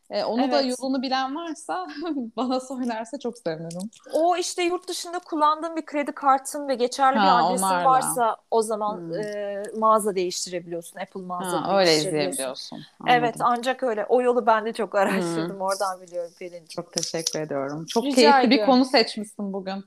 E, 0.10 0.24
onu 0.24 0.42
evet. 0.42 0.54
da 0.54 0.62
yolunu 0.62 1.02
bilen 1.02 1.36
varsa 1.36 1.88
bana 2.38 2.60
söylerse 2.60 3.20
çok 3.20 3.38
sevinirim. 3.38 3.90
O 4.14 4.38
işte 4.38 4.64
yurt 4.64 4.88
dışında 4.88 5.20
kullandığın 5.20 5.76
bir 5.76 5.86
kredi 5.86 6.12
kartın 6.12 6.68
ve 6.68 6.76
geçerli 6.76 7.18
ha, 7.18 7.26
bir 7.26 7.48
adresin 7.48 7.66
onlarla. 7.66 7.90
varsa 7.90 8.38
o 8.52 8.62
zaman 8.62 8.98
hmm. 8.98 9.14
e, 9.14 9.64
mağaza 9.78 10.16
değiştirebiliyorsun. 10.16 11.00
Apple 11.00 11.22
mağaza 11.22 11.68
ha, 11.68 11.80
Öyle 11.80 11.96
izleyebiliyorsun. 11.96 12.76
Anladım. 12.76 13.18
Evet 13.20 13.36
ancak 13.40 13.84
öyle. 13.84 14.06
O 14.06 14.22
yolu 14.22 14.46
ben 14.46 14.66
de 14.66 14.74
çok 14.74 14.96
araştırdım. 14.96 15.56
Hmm. 15.56 15.62
Oradan 15.62 16.02
biliyorum 16.02 16.32
Pelin'ciğim. 16.40 16.68
Çok 16.68 16.94
teşekkür 16.94 17.40
ediyorum. 17.40 17.86
Çok 17.86 18.06
Rica 18.06 18.16
keyifli 18.16 18.38
ediyorum. 18.38 18.52
bir 18.52 18.66
konu 18.66 18.86
seçmişsin 18.86 19.54
bugün. 19.54 19.84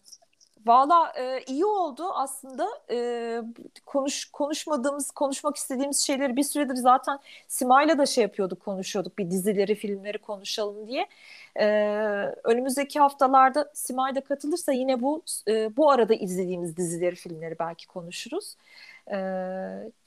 Valla 0.70 1.12
e, 1.18 1.40
iyi 1.46 1.64
oldu 1.64 2.12
aslında. 2.14 2.68
E, 2.90 3.40
konuş 3.87 4.24
konuşmadığımız, 4.24 5.11
konuşmak 5.11 5.56
istediğimiz 5.56 5.98
şeyleri 6.06 6.37
bir 6.37 6.42
süredir 6.42 6.74
zaten 6.74 7.18
Simay'la 7.48 7.98
da 7.98 8.06
şey 8.06 8.22
yapıyorduk, 8.22 8.61
konuşuyorduk. 8.61 9.18
Bir 9.18 9.30
dizileri, 9.30 9.74
filmleri 9.74 10.18
konuşalım 10.18 10.87
diye. 10.87 11.06
E, 11.56 11.66
önümüzdeki 12.44 13.00
haftalarda 13.00 13.70
Simay 13.74 14.14
da 14.14 14.20
katılırsa 14.20 14.72
yine 14.72 15.02
bu 15.02 15.22
e, 15.48 15.76
bu 15.76 15.90
arada 15.90 16.14
izlediğimiz 16.14 16.76
dizileri, 16.76 17.14
filmleri 17.14 17.59
belki 17.59 17.87
konuşuruz. 17.87 18.56
E, 19.06 19.16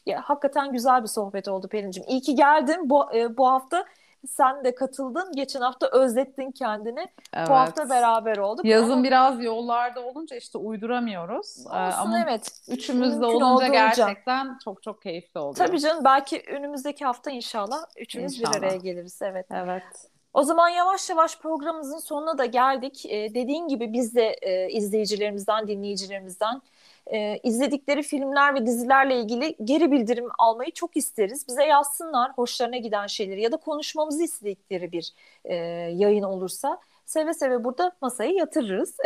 ya, 0.06 0.21
hakikaten 0.23 0.71
güzel 0.71 1.04
bir 1.04 1.08
sohbet 1.08 1.47
oldu 1.47 1.67
Pelin'cim. 1.67 2.04
İyi 2.08 2.21
ki 2.21 2.36
geldin. 2.36 2.89
Bu, 2.89 3.13
e, 3.15 3.38
bu 3.38 3.47
hafta 3.47 3.86
sen 4.27 4.63
de 4.63 4.75
katıldın. 4.75 5.31
Geçen 5.36 5.62
hafta 5.62 5.89
özlettin 5.91 6.51
kendini. 6.51 7.07
Evet. 7.33 7.49
Bu 7.49 7.53
hafta 7.53 7.89
beraber 7.89 8.38
olduk. 8.38 8.65
Yazın 8.65 8.91
Ama... 8.91 9.03
biraz 9.03 9.43
yollarda 9.43 10.01
olunca 10.01 10.36
işte 10.36 10.57
uyduramıyoruz. 10.57 11.59
Olsun, 11.59 11.71
ee, 11.71 11.93
Ama 11.93 12.19
evet. 12.19 12.62
üçümüz 12.67 13.21
de 13.21 13.25
olunca 13.25 13.67
gerçekten 13.67 14.57
çok 14.63 14.83
çok 14.83 15.01
keyifli 15.01 15.39
oluyor. 15.39 15.55
Tabii 15.67 15.79
canım 15.79 16.03
belki 16.05 16.43
önümüzdeki 16.47 17.05
hafta 17.05 17.31
inşallah 17.31 17.86
üçümüz 17.97 18.39
inşallah. 18.39 18.53
bir 18.53 18.57
araya 18.57 18.77
geliriz. 18.77 19.21
Evet. 19.21 19.45
Evet. 19.51 19.83
O 20.33 20.43
zaman 20.43 20.69
yavaş 20.69 21.09
yavaş 21.09 21.39
programımızın 21.39 21.97
sonuna 21.97 22.38
da 22.38 22.45
geldik. 22.45 23.05
Ee, 23.05 23.33
dediğin 23.33 23.67
gibi 23.67 23.93
biz 23.93 24.15
de 24.15 24.36
e, 24.41 24.69
izleyicilerimizden, 24.69 25.67
dinleyicilerimizden 25.67 26.62
e, 27.08 27.39
izledikleri 27.44 28.04
filmler 28.04 28.56
ve 28.56 28.66
dizilerle 28.66 29.20
ilgili 29.20 29.56
geri 29.63 29.92
bildirim 29.92 30.28
almayı 30.39 30.72
çok 30.72 30.98
isteriz. 30.98 31.48
Bize 31.48 31.63
yazsınlar 31.63 32.32
hoşlarına 32.32 32.78
giden 32.78 33.08
şeyleri 33.08 33.42
ya 33.42 33.52
da 33.52 33.58
konuşmamızı 33.58 34.24
istedikleri 34.24 34.92
bir 34.92 35.13
e, 35.46 35.56
yayın 35.96 36.24
olursa 36.24 36.80
seve 37.06 37.34
seve 37.34 37.63
burada 37.63 37.92
masayı 38.02 38.34
yatırırız. 38.34 38.98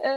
e, 0.00 0.08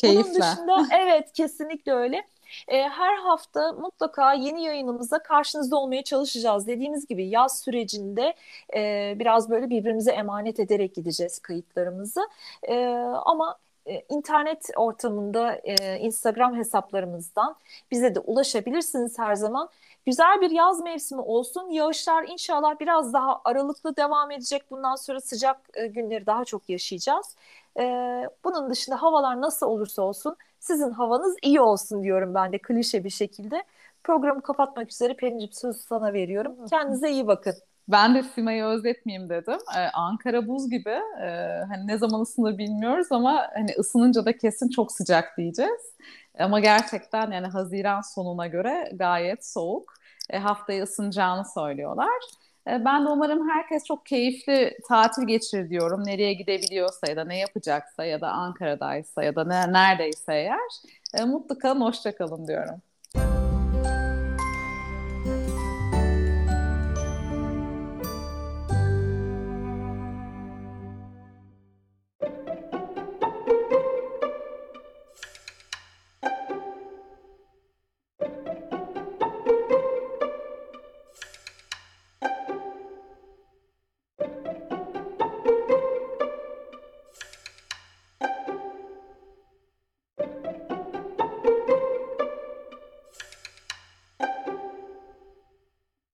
Keyifle. 0.00 0.24
Bunun 0.24 0.34
dışında 0.34 0.86
evet 1.00 1.32
kesinlikle 1.32 1.92
öyle. 1.92 2.26
E, 2.68 2.82
her 2.82 3.16
hafta 3.16 3.72
mutlaka 3.72 4.32
yeni 4.32 4.64
yayınımızda 4.64 5.22
karşınızda 5.22 5.76
olmaya 5.76 6.04
çalışacağız. 6.04 6.66
Dediğimiz 6.66 7.06
gibi 7.06 7.28
yaz 7.28 7.60
sürecinde 7.60 8.34
e, 8.76 9.14
biraz 9.18 9.50
böyle 9.50 9.70
birbirimize 9.70 10.12
emanet 10.12 10.60
ederek 10.60 10.94
gideceğiz 10.94 11.38
kayıtlarımızı. 11.38 12.20
E, 12.62 12.86
ama 13.24 13.58
e, 13.88 14.04
internet 14.08 14.70
ortamında 14.76 15.54
e, 15.54 15.98
Instagram 15.98 16.56
hesaplarımızdan 16.56 17.56
bize 17.90 18.14
de 18.14 18.20
ulaşabilirsiniz 18.20 19.18
her 19.18 19.34
zaman. 19.34 19.68
Güzel 20.06 20.40
bir 20.40 20.50
yaz 20.50 20.80
mevsimi 20.80 21.20
olsun. 21.20 21.70
Yağışlar 21.70 22.24
inşallah 22.28 22.80
biraz 22.80 23.12
daha 23.12 23.40
aralıklı 23.44 23.96
devam 23.96 24.30
edecek. 24.30 24.70
Bundan 24.70 24.94
sonra 24.96 25.20
sıcak 25.20 25.56
e, 25.74 25.86
günleri 25.86 26.26
daha 26.26 26.44
çok 26.44 26.68
yaşayacağız. 26.68 27.36
Bunun 28.44 28.70
dışında 28.70 29.02
havalar 29.02 29.40
nasıl 29.40 29.66
olursa 29.66 30.02
olsun 30.02 30.36
sizin 30.60 30.90
havanız 30.90 31.36
iyi 31.42 31.60
olsun 31.60 32.02
diyorum 32.02 32.34
ben 32.34 32.52
de 32.52 32.58
klişe 32.58 33.04
bir 33.04 33.10
şekilde. 33.10 33.64
Programı 34.04 34.42
kapatmak 34.42 34.90
üzere 34.92 35.16
Pelincim 35.16 35.52
sözü 35.52 35.78
sana 35.78 36.12
veriyorum. 36.12 36.56
Kendinize 36.70 37.10
iyi 37.10 37.26
bakın. 37.26 37.54
Ben 37.88 38.14
de 38.14 38.22
Sima'yı 38.22 38.64
özletmeyeyim 38.64 39.28
dedim. 39.28 39.58
Ee, 39.76 39.80
Ankara 39.80 40.48
buz 40.48 40.70
gibi. 40.70 40.90
Ee, 41.22 41.60
hani 41.68 41.86
ne 41.86 41.98
zaman 41.98 42.20
ısınır 42.20 42.58
bilmiyoruz 42.58 43.06
ama 43.10 43.50
hani 43.54 43.70
ısınınca 43.78 44.24
da 44.24 44.38
kesin 44.38 44.68
çok 44.68 44.92
sıcak 44.92 45.36
diyeceğiz. 45.38 45.94
Ama 46.38 46.60
gerçekten 46.60 47.30
yani 47.30 47.46
Haziran 47.46 48.00
sonuna 48.00 48.46
göre 48.46 48.90
gayet 48.94 49.46
soğuk. 49.46 49.94
E, 50.30 50.38
haftaya 50.38 50.84
ısınacağını 50.84 51.44
söylüyorlar. 51.54 52.22
E, 52.68 52.84
ben 52.84 53.04
de 53.04 53.08
umarım 53.08 53.50
herkes 53.50 53.84
çok 53.84 54.06
keyifli 54.06 54.78
tatil 54.88 55.22
geçirir 55.26 55.70
diyorum. 55.70 56.06
Nereye 56.06 56.32
gidebiliyorsa 56.34 57.06
ya 57.10 57.16
da 57.16 57.24
ne 57.24 57.38
yapacaksa 57.38 58.04
ya 58.04 58.20
da 58.20 58.28
Ankara'daysa 58.32 59.22
ya 59.24 59.36
da 59.36 59.44
ne, 59.44 59.72
neredeyse 59.72 60.34
eğer. 60.34 60.70
E, 61.14 61.24
mutlu 61.24 61.58
kalın, 61.58 61.80
hoşça 61.80 62.16
kalın 62.16 62.46
diyorum. 62.48 62.82